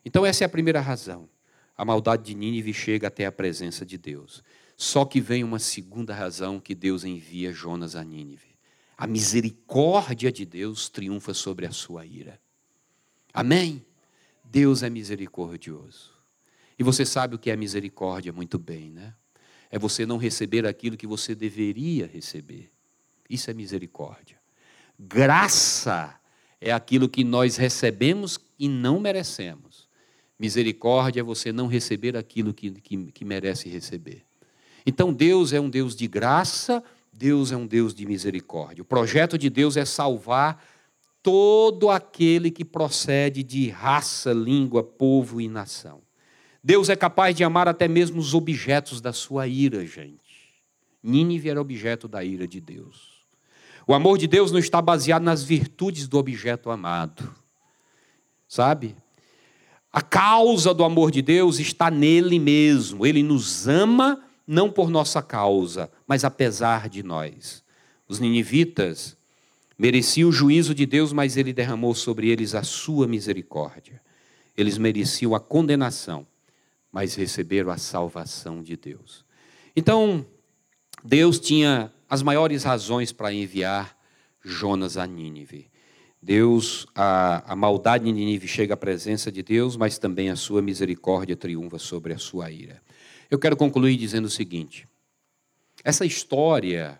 Então 0.05 0.25
essa 0.25 0.43
é 0.43 0.45
a 0.45 0.49
primeira 0.49 0.79
razão. 0.79 1.29
A 1.77 1.85
maldade 1.85 2.23
de 2.23 2.35
Nínive 2.35 2.73
chega 2.73 3.07
até 3.07 3.25
a 3.25 3.31
presença 3.31 3.85
de 3.85 3.97
Deus. 3.97 4.43
Só 4.77 5.03
que 5.03 5.19
vem 5.19 5.43
uma 5.43 5.57
segunda 5.57 6.13
razão 6.13 6.59
que 6.59 6.75
Deus 6.75 7.03
envia 7.03 7.51
Jonas 7.51 7.95
a 7.95 8.03
Nínive. 8.03 8.55
A 8.95 9.07
misericórdia 9.07 10.31
de 10.31 10.45
Deus 10.45 10.87
triunfa 10.87 11.33
sobre 11.33 11.65
a 11.65 11.71
sua 11.71 12.05
ira. 12.05 12.39
Amém? 13.33 13.83
Deus 14.43 14.83
é 14.83 14.89
misericordioso. 14.89 16.13
E 16.77 16.83
você 16.83 17.05
sabe 17.05 17.35
o 17.35 17.39
que 17.39 17.49
é 17.49 17.55
misericórdia 17.55 18.31
muito 18.31 18.59
bem, 18.59 18.91
né? 18.91 19.15
É 19.71 19.79
você 19.79 20.05
não 20.05 20.17
receber 20.17 20.65
aquilo 20.67 20.95
que 20.95 21.07
você 21.07 21.33
deveria 21.33 22.05
receber. 22.05 22.71
Isso 23.27 23.49
é 23.49 23.53
misericórdia. 23.55 24.39
Graça 24.97 26.19
é 26.61 26.71
aquilo 26.71 27.09
que 27.09 27.23
nós 27.23 27.57
recebemos 27.57 28.39
e 28.59 28.69
não 28.69 28.99
merecemos. 28.99 29.87
Misericórdia 30.39 31.21
é 31.21 31.23
você 31.23 31.51
não 31.51 31.65
receber 31.65 32.15
aquilo 32.15 32.53
que, 32.53 32.69
que, 32.79 33.11
que 33.11 33.25
merece 33.25 33.67
receber. 33.69 34.26
Então 34.87 35.11
Deus 35.11 35.51
é 35.51 35.59
um 35.59 35.69
Deus 35.69 35.93
de 35.93 36.07
graça, 36.07 36.81
Deus 37.11 37.51
é 37.51 37.57
um 37.57 37.67
Deus 37.67 37.93
de 37.93 38.05
misericórdia. 38.05 38.81
O 38.81 38.85
projeto 38.85 39.37
de 39.37 39.49
Deus 39.49 39.75
é 39.75 39.83
salvar 39.83 40.63
todo 41.21 41.89
aquele 41.89 42.49
que 42.49 42.63
procede 42.63 43.43
de 43.43 43.67
raça, 43.67 44.31
língua, 44.31 44.81
povo 44.81 45.41
e 45.41 45.49
nação. 45.49 45.99
Deus 46.63 46.87
é 46.87 46.95
capaz 46.95 47.35
de 47.35 47.43
amar 47.43 47.67
até 47.67 47.85
mesmo 47.85 48.17
os 48.21 48.33
objetos 48.33 49.01
da 49.01 49.11
sua 49.11 49.45
ira, 49.45 49.85
gente. 49.85 50.21
Nínive 51.03 51.49
era 51.49 51.59
objeto 51.59 52.07
da 52.07 52.23
ira 52.23 52.47
de 52.47 52.61
Deus. 52.61 53.17
O 53.85 53.93
amor 53.93 54.17
de 54.17 54.25
Deus 54.25 54.53
não 54.53 54.59
está 54.59 54.81
baseado 54.81 55.23
nas 55.23 55.43
virtudes 55.43 56.07
do 56.07 56.17
objeto 56.17 56.71
amado. 56.71 57.35
Sabe? 58.47 58.95
A 59.91 60.01
causa 60.01 60.73
do 60.73 60.85
amor 60.85 61.11
de 61.11 61.21
Deus 61.21 61.59
está 61.59 61.91
nele 61.91 62.39
mesmo. 62.39 63.05
Ele 63.05 63.21
nos 63.21 63.67
ama 63.67 64.23
não 64.47 64.71
por 64.71 64.89
nossa 64.89 65.21
causa, 65.21 65.91
mas 66.07 66.23
apesar 66.23 66.87
de 66.87 67.03
nós. 67.03 67.63
Os 68.07 68.19
ninivitas 68.19 69.17
mereciam 69.77 70.29
o 70.29 70.31
juízo 70.31 70.73
de 70.73 70.85
Deus, 70.85 71.11
mas 71.11 71.35
ele 71.35 71.51
derramou 71.51 71.93
sobre 71.93 72.29
eles 72.29 72.55
a 72.55 72.63
sua 72.63 73.05
misericórdia. 73.05 74.01
Eles 74.55 74.77
mereciam 74.77 75.35
a 75.35 75.39
condenação, 75.39 76.25
mas 76.91 77.13
receberam 77.15 77.69
a 77.69 77.77
salvação 77.77 78.63
de 78.63 78.77
Deus. 78.77 79.25
Então, 79.75 80.25
Deus 81.03 81.39
tinha 81.39 81.91
as 82.09 82.23
maiores 82.23 82.63
razões 82.63 83.11
para 83.11 83.33
enviar 83.33 83.95
Jonas 84.43 84.97
a 84.97 85.05
Nínive. 85.05 85.69
Deus, 86.21 86.87
a, 86.95 87.53
a 87.53 87.55
maldade 87.55 88.05
de 88.05 88.11
Nínive 88.11 88.47
chega 88.47 88.73
à 88.73 88.77
presença 88.77 89.31
de 89.31 89.43
Deus, 89.43 89.77
mas 89.77 89.99
também 89.99 90.29
a 90.29 90.35
sua 90.35 90.61
misericórdia 90.61 91.35
triunfa 91.35 91.77
sobre 91.77 92.13
a 92.13 92.17
sua 92.17 92.49
ira. 92.49 92.81
Eu 93.29 93.39
quero 93.39 93.57
concluir 93.57 93.97
dizendo 93.97 94.25
o 94.25 94.29
seguinte: 94.29 94.87
essa 95.83 96.05
história 96.05 96.99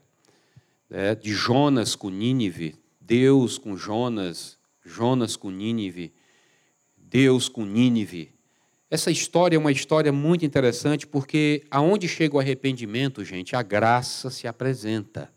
né, 0.89 1.15
de 1.15 1.33
Jonas 1.33 1.95
com 1.95 2.09
Nínive, 2.09 2.75
Deus 2.99 3.57
com 3.57 3.77
Jonas, 3.77 4.57
Jonas 4.85 5.35
com 5.35 5.49
Nínive, 5.49 6.13
Deus 6.97 7.47
com 7.49 7.65
Nínive, 7.65 8.37
essa 8.89 9.11
história 9.11 9.57
é 9.57 9.59
uma 9.59 9.71
história 9.71 10.13
muito 10.13 10.45
interessante 10.45 11.05
porque 11.05 11.65
aonde 11.69 12.07
chega 12.07 12.37
o 12.37 12.39
arrependimento, 12.39 13.23
gente, 13.23 13.53
a 13.53 13.61
graça 13.61 14.29
se 14.29 14.47
apresenta. 14.47 15.29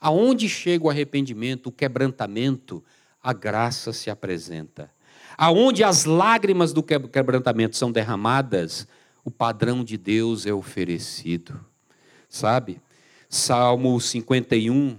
Aonde 0.00 0.48
chega 0.48 0.86
o 0.86 0.88
arrependimento, 0.88 1.66
o 1.66 1.72
quebrantamento, 1.72 2.82
a 3.22 3.34
graça 3.34 3.92
se 3.92 4.08
apresenta. 4.08 4.90
Aonde 5.36 5.84
as 5.84 6.06
lágrimas 6.06 6.72
do 6.72 6.82
quebrantamento 6.82 7.76
são 7.76 7.92
derramadas, 7.92 8.88
o 9.24 9.30
padrão 9.30 9.84
de 9.84 9.96
Deus 9.96 10.46
é 10.46 10.52
oferecido. 10.52 11.64
Sabe? 12.28 12.80
Salmo 13.28 14.00
51, 14.00 14.98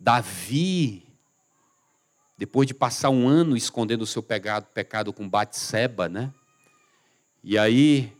Davi, 0.00 1.04
depois 2.36 2.66
de 2.66 2.72
passar 2.72 3.10
um 3.10 3.28
ano 3.28 3.56
escondendo 3.56 4.02
o 4.02 4.06
seu 4.06 4.22
pecado, 4.22 4.66
pecado 4.72 5.12
com 5.12 5.28
Batseba, 5.28 6.08
né? 6.08 6.32
E 7.42 7.58
aí 7.58 8.12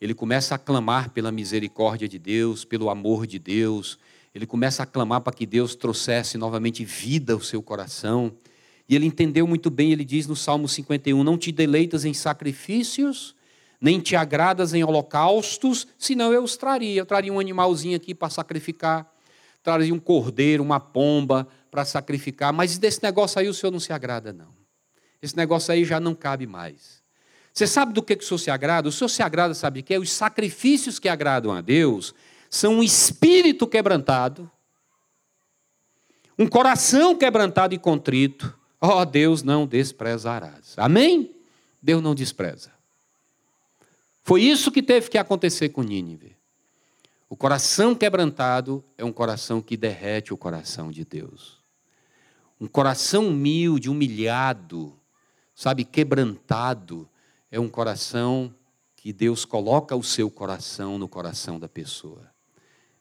ele 0.00 0.14
começa 0.14 0.54
a 0.54 0.58
clamar 0.58 1.10
pela 1.10 1.32
misericórdia 1.32 2.08
de 2.08 2.18
Deus, 2.18 2.64
pelo 2.64 2.90
amor 2.90 3.26
de 3.26 3.38
Deus. 3.38 3.98
Ele 4.34 4.46
começa 4.46 4.82
a 4.82 4.86
clamar 4.86 5.20
para 5.20 5.32
que 5.32 5.46
Deus 5.46 5.74
trouxesse 5.74 6.36
novamente 6.36 6.84
vida 6.84 7.32
ao 7.32 7.40
seu 7.40 7.62
coração. 7.62 8.36
E 8.88 8.96
ele 8.96 9.06
entendeu 9.06 9.46
muito 9.46 9.70
bem, 9.70 9.92
ele 9.92 10.04
diz 10.04 10.26
no 10.26 10.36
Salmo 10.36 10.68
51: 10.68 11.22
Não 11.22 11.38
te 11.38 11.52
deleitas 11.52 12.04
em 12.04 12.12
sacrifícios, 12.12 13.34
nem 13.82 13.98
te 13.98 14.14
agradas 14.14 14.72
em 14.72 14.84
holocaustos, 14.84 15.88
senão 15.98 16.32
eu 16.32 16.44
os 16.44 16.56
traria. 16.56 17.00
Eu 17.00 17.04
traria 17.04 17.32
um 17.32 17.40
animalzinho 17.40 17.96
aqui 17.96 18.14
para 18.14 18.30
sacrificar, 18.30 19.12
traria 19.60 19.92
um 19.92 19.98
cordeiro, 19.98 20.62
uma 20.62 20.78
pomba 20.78 21.48
para 21.68 21.84
sacrificar, 21.84 22.52
mas 22.52 22.78
desse 22.78 23.02
negócio 23.02 23.40
aí 23.40 23.48
o 23.48 23.54
senhor 23.54 23.72
não 23.72 23.80
se 23.80 23.92
agrada, 23.92 24.32
não. 24.32 24.54
Esse 25.20 25.36
negócio 25.36 25.72
aí 25.74 25.84
já 25.84 25.98
não 25.98 26.14
cabe 26.14 26.46
mais. 26.46 27.02
Você 27.52 27.66
sabe 27.66 27.92
do 27.92 28.02
que, 28.02 28.14
que 28.14 28.22
o 28.22 28.26
senhor 28.26 28.38
se 28.38 28.50
agrada? 28.52 28.88
O 28.88 28.92
senhor 28.92 29.08
se 29.08 29.20
agrada, 29.20 29.52
sabe 29.52 29.80
o 29.80 29.82
que? 29.82 29.98
Os 29.98 30.12
sacrifícios 30.12 31.00
que 31.00 31.08
agradam 31.08 31.50
a 31.50 31.60
Deus 31.60 32.14
são 32.48 32.74
um 32.74 32.82
espírito 32.84 33.66
quebrantado, 33.66 34.48
um 36.38 36.46
coração 36.46 37.16
quebrantado 37.16 37.74
e 37.74 37.78
contrito. 37.78 38.56
Ó 38.80 39.00
oh, 39.00 39.04
Deus, 39.04 39.42
não 39.42 39.66
desprezarás. 39.66 40.74
Amém? 40.76 41.34
Deus 41.82 42.00
não 42.00 42.14
despreza. 42.14 42.70
Foi 44.22 44.42
isso 44.42 44.70
que 44.70 44.82
teve 44.82 45.10
que 45.10 45.18
acontecer 45.18 45.70
com 45.70 45.82
Nínive. 45.82 46.36
O 47.28 47.36
coração 47.36 47.94
quebrantado 47.94 48.84
é 48.96 49.04
um 49.04 49.12
coração 49.12 49.60
que 49.60 49.76
derrete 49.76 50.32
o 50.32 50.36
coração 50.36 50.90
de 50.90 51.04
Deus. 51.04 51.62
Um 52.60 52.66
coração 52.66 53.28
humilde, 53.28 53.90
humilhado, 53.90 54.96
sabe, 55.54 55.84
quebrantado, 55.84 57.08
é 57.50 57.58
um 57.58 57.68
coração 57.68 58.54
que 58.94 59.12
Deus 59.12 59.44
coloca 59.44 59.96
o 59.96 60.02
seu 60.02 60.30
coração 60.30 60.98
no 60.98 61.08
coração 61.08 61.58
da 61.58 61.68
pessoa. 61.68 62.30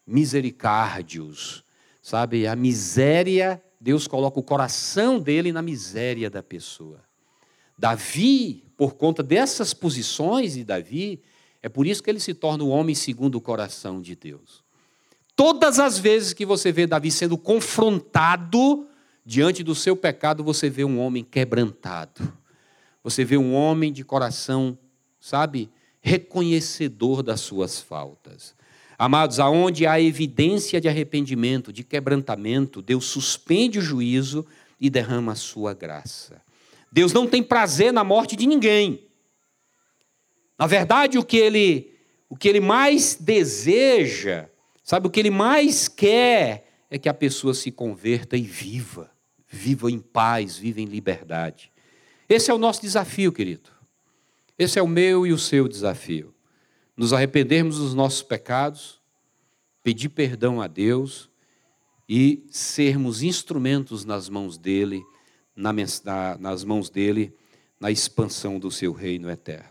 Misericárdios, 0.07 1.63
sabe, 2.01 2.47
a 2.47 2.55
miséria, 2.55 3.61
Deus 3.79 4.07
coloca 4.07 4.39
o 4.39 4.43
coração 4.43 5.19
dele 5.19 5.51
na 5.51 5.61
miséria 5.61 6.29
da 6.29 6.41
pessoa. 6.41 7.03
Davi, 7.77 8.70
por 8.81 8.95
conta 8.95 9.21
dessas 9.21 9.75
posições 9.75 10.53
de 10.53 10.63
Davi, 10.63 11.21
é 11.61 11.69
por 11.69 11.85
isso 11.85 12.01
que 12.01 12.09
ele 12.09 12.19
se 12.19 12.33
torna 12.33 12.63
o 12.63 12.69
homem 12.69 12.95
segundo 12.95 13.35
o 13.35 13.39
coração 13.39 14.01
de 14.01 14.15
Deus. 14.15 14.63
todas 15.35 15.77
as 15.77 15.99
vezes 15.99 16.33
que 16.33 16.47
você 16.47 16.71
vê 16.71 16.87
Davi 16.87 17.11
sendo 17.11 17.37
confrontado 17.37 18.87
diante 19.23 19.61
do 19.61 19.75
seu 19.75 19.95
pecado, 19.95 20.43
você 20.43 20.67
vê 20.67 20.83
um 20.83 20.99
homem 20.99 21.23
quebrantado. 21.23 22.33
Você 23.03 23.23
vê 23.23 23.37
um 23.37 23.53
homem 23.53 23.93
de 23.93 24.03
coração, 24.03 24.75
sabe, 25.19 25.69
reconhecedor 26.01 27.21
das 27.21 27.39
suas 27.39 27.79
faltas. 27.79 28.55
Amados, 28.97 29.39
aonde 29.39 29.85
há 29.85 30.01
evidência 30.01 30.81
de 30.81 30.89
arrependimento, 30.89 31.71
de 31.71 31.83
quebrantamento, 31.83 32.81
Deus 32.81 33.05
suspende 33.05 33.77
o 33.77 33.81
juízo 33.83 34.43
e 34.79 34.89
derrama 34.89 35.33
a 35.33 35.35
sua 35.35 35.71
graça. 35.71 36.41
Deus 36.91 37.13
não 37.13 37.25
tem 37.25 37.41
prazer 37.41 37.93
na 37.93 38.03
morte 38.03 38.35
de 38.35 38.45
ninguém. 38.45 39.07
Na 40.59 40.67
verdade, 40.67 41.17
o 41.17 41.23
que 41.23 41.37
ele, 41.37 41.93
o 42.29 42.35
que 42.35 42.47
ele 42.47 42.59
mais 42.59 43.15
deseja, 43.15 44.49
sabe, 44.83 45.07
o 45.07 45.09
que 45.09 45.19
ele 45.19 45.31
mais 45.31 45.87
quer 45.87 46.67
é 46.89 46.99
que 46.99 47.07
a 47.07 47.13
pessoa 47.13 47.53
se 47.53 47.71
converta 47.71 48.35
e 48.35 48.41
viva, 48.41 49.09
viva 49.47 49.89
em 49.89 49.99
paz, 49.99 50.57
viva 50.57 50.81
em 50.81 50.85
liberdade. 50.85 51.71
Esse 52.27 52.51
é 52.51 52.53
o 52.53 52.57
nosso 52.57 52.81
desafio, 52.81 53.31
querido. 53.31 53.69
Esse 54.59 54.77
é 54.77 54.81
o 54.81 54.87
meu 54.87 55.25
e 55.25 55.33
o 55.33 55.37
seu 55.37 55.67
desafio. 55.67 56.33
Nos 56.95 57.13
arrependermos 57.13 57.77
dos 57.77 57.93
nossos 57.93 58.21
pecados, 58.21 59.01
pedir 59.81 60.09
perdão 60.09 60.61
a 60.61 60.67
Deus 60.67 61.29
e 62.07 62.45
sermos 62.51 63.23
instrumentos 63.23 64.05
nas 64.05 64.29
mãos 64.29 64.57
dele, 64.57 65.03
nas 65.55 66.63
mãos 66.63 66.89
dele, 66.89 67.33
na 67.79 67.91
expansão 67.91 68.59
do 68.59 68.71
seu 68.71 68.91
reino 68.91 69.29
eterno. 69.29 69.69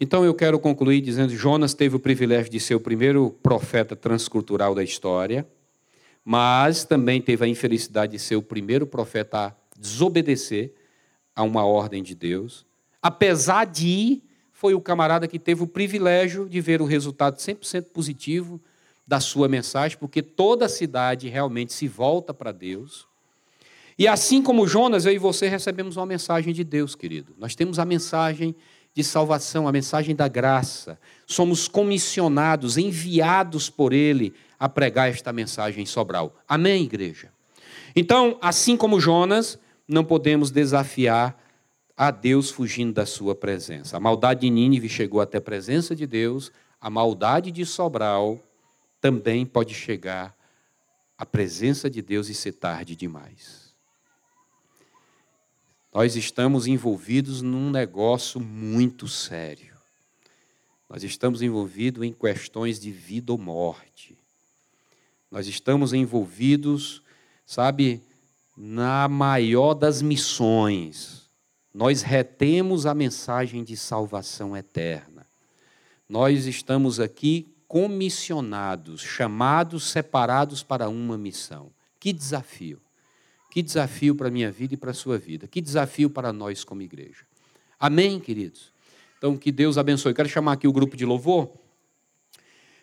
Então 0.00 0.24
eu 0.24 0.34
quero 0.34 0.58
concluir 0.58 1.00
dizendo 1.00 1.34
Jonas 1.36 1.74
teve 1.74 1.96
o 1.96 2.00
privilégio 2.00 2.50
de 2.50 2.58
ser 2.58 2.74
o 2.74 2.80
primeiro 2.80 3.30
profeta 3.42 3.94
transcultural 3.94 4.74
da 4.74 4.82
história, 4.82 5.46
mas 6.24 6.84
também 6.84 7.20
teve 7.20 7.44
a 7.44 7.48
infelicidade 7.48 8.12
de 8.12 8.18
ser 8.18 8.36
o 8.36 8.42
primeiro 8.42 8.86
profeta 8.86 9.38
a 9.38 9.52
desobedecer 9.78 10.72
a 11.34 11.42
uma 11.42 11.64
ordem 11.64 12.02
de 12.02 12.14
Deus. 12.14 12.66
Apesar 13.02 13.66
de 13.66 14.22
foi 14.52 14.74
o 14.74 14.80
camarada 14.80 15.26
que 15.26 15.38
teve 15.38 15.62
o 15.62 15.66
privilégio 15.66 16.48
de 16.48 16.60
ver 16.60 16.82
o 16.82 16.86
resultado 16.86 17.36
100% 17.36 17.84
positivo 17.92 18.60
da 19.06 19.18
sua 19.18 19.48
mensagem, 19.48 19.98
porque 19.98 20.22
toda 20.22 20.66
a 20.66 20.68
cidade 20.68 21.28
realmente 21.28 21.72
se 21.72 21.88
volta 21.88 22.32
para 22.32 22.52
Deus. 22.52 23.08
E 24.00 24.08
assim 24.08 24.40
como 24.40 24.66
Jonas, 24.66 25.04
eu 25.04 25.12
e 25.12 25.18
você 25.18 25.46
recebemos 25.46 25.98
uma 25.98 26.06
mensagem 26.06 26.54
de 26.54 26.64
Deus, 26.64 26.94
querido. 26.94 27.34
Nós 27.36 27.54
temos 27.54 27.78
a 27.78 27.84
mensagem 27.84 28.56
de 28.94 29.04
salvação, 29.04 29.68
a 29.68 29.72
mensagem 29.72 30.16
da 30.16 30.26
graça. 30.26 30.98
Somos 31.26 31.68
comissionados, 31.68 32.78
enviados 32.78 33.68
por 33.68 33.92
Ele 33.92 34.32
a 34.58 34.70
pregar 34.70 35.10
esta 35.10 35.34
mensagem 35.34 35.82
em 35.82 35.86
Sobral. 35.86 36.34
Amém, 36.48 36.84
igreja? 36.84 37.30
Então, 37.94 38.38
assim 38.40 38.74
como 38.74 38.98
Jonas, 38.98 39.58
não 39.86 40.02
podemos 40.02 40.50
desafiar 40.50 41.38
a 41.94 42.10
Deus 42.10 42.50
fugindo 42.50 42.94
da 42.94 43.04
sua 43.04 43.34
presença. 43.34 43.98
A 43.98 44.00
maldade 44.00 44.40
de 44.40 44.50
Nínive 44.50 44.88
chegou 44.88 45.20
até 45.20 45.36
a 45.36 45.42
presença 45.42 45.94
de 45.94 46.06
Deus, 46.06 46.50
a 46.80 46.88
maldade 46.88 47.50
de 47.50 47.66
Sobral 47.66 48.40
também 48.98 49.44
pode 49.44 49.74
chegar 49.74 50.34
à 51.18 51.26
presença 51.26 51.90
de 51.90 52.00
Deus 52.00 52.30
e 52.30 52.34
ser 52.34 52.52
tarde 52.52 52.96
demais. 52.96 53.69
Nós 55.92 56.14
estamos 56.14 56.68
envolvidos 56.68 57.42
num 57.42 57.68
negócio 57.68 58.40
muito 58.40 59.08
sério. 59.08 59.76
Nós 60.88 61.02
estamos 61.02 61.42
envolvidos 61.42 62.04
em 62.04 62.12
questões 62.12 62.78
de 62.78 62.92
vida 62.92 63.32
ou 63.32 63.38
morte. 63.38 64.16
Nós 65.30 65.46
estamos 65.48 65.92
envolvidos, 65.92 67.02
sabe, 67.44 68.02
na 68.56 69.08
maior 69.08 69.74
das 69.74 70.00
missões. 70.00 71.28
Nós 71.74 72.02
retemos 72.02 72.86
a 72.86 72.94
mensagem 72.94 73.64
de 73.64 73.76
salvação 73.76 74.56
eterna. 74.56 75.26
Nós 76.08 76.46
estamos 76.46 77.00
aqui 77.00 77.52
comissionados, 77.66 79.00
chamados, 79.00 79.90
separados 79.90 80.62
para 80.62 80.88
uma 80.88 81.16
missão. 81.16 81.72
Que 81.98 82.12
desafio! 82.12 82.80
Que 83.50 83.62
desafio 83.62 84.14
para 84.14 84.28
a 84.28 84.30
minha 84.30 84.50
vida 84.50 84.74
e 84.74 84.76
para 84.76 84.92
a 84.92 84.94
sua 84.94 85.18
vida. 85.18 85.48
Que 85.48 85.60
desafio 85.60 86.08
para 86.08 86.32
nós 86.32 86.62
como 86.62 86.82
igreja. 86.82 87.24
Amém, 87.78 88.20
queridos? 88.20 88.72
Então, 89.18 89.36
que 89.36 89.50
Deus 89.50 89.76
abençoe. 89.76 90.14
quero 90.14 90.28
chamar 90.28 90.52
aqui 90.52 90.68
o 90.68 90.72
grupo 90.72 90.96
de 90.96 91.04
louvor. 91.04 91.50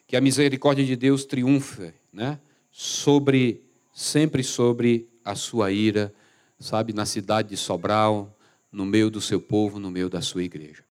Que 0.06 0.16
a 0.16 0.22
misericórdia 0.22 0.86
de 0.86 0.96
Deus 0.96 1.26
triunfe, 1.26 1.94
né? 2.12 2.40
Sobre, 2.72 3.64
sempre 3.94 4.44
sobre 4.44 5.08
a 5.24 5.36
sua 5.36 5.72
ira, 5.72 6.14
sabe, 6.60 6.94
na 6.94 7.06
cidade 7.06 7.50
de 7.50 7.58
Sobral, 7.58 8.36
no 8.72 8.86
meio 8.86 9.10
do 9.10 9.20
seu 9.20 9.42
povo, 9.42 9.80
no 9.80 9.90
meio 9.90 10.10
da 10.10 10.22
sua 10.22 10.44
igreja. 10.44 10.84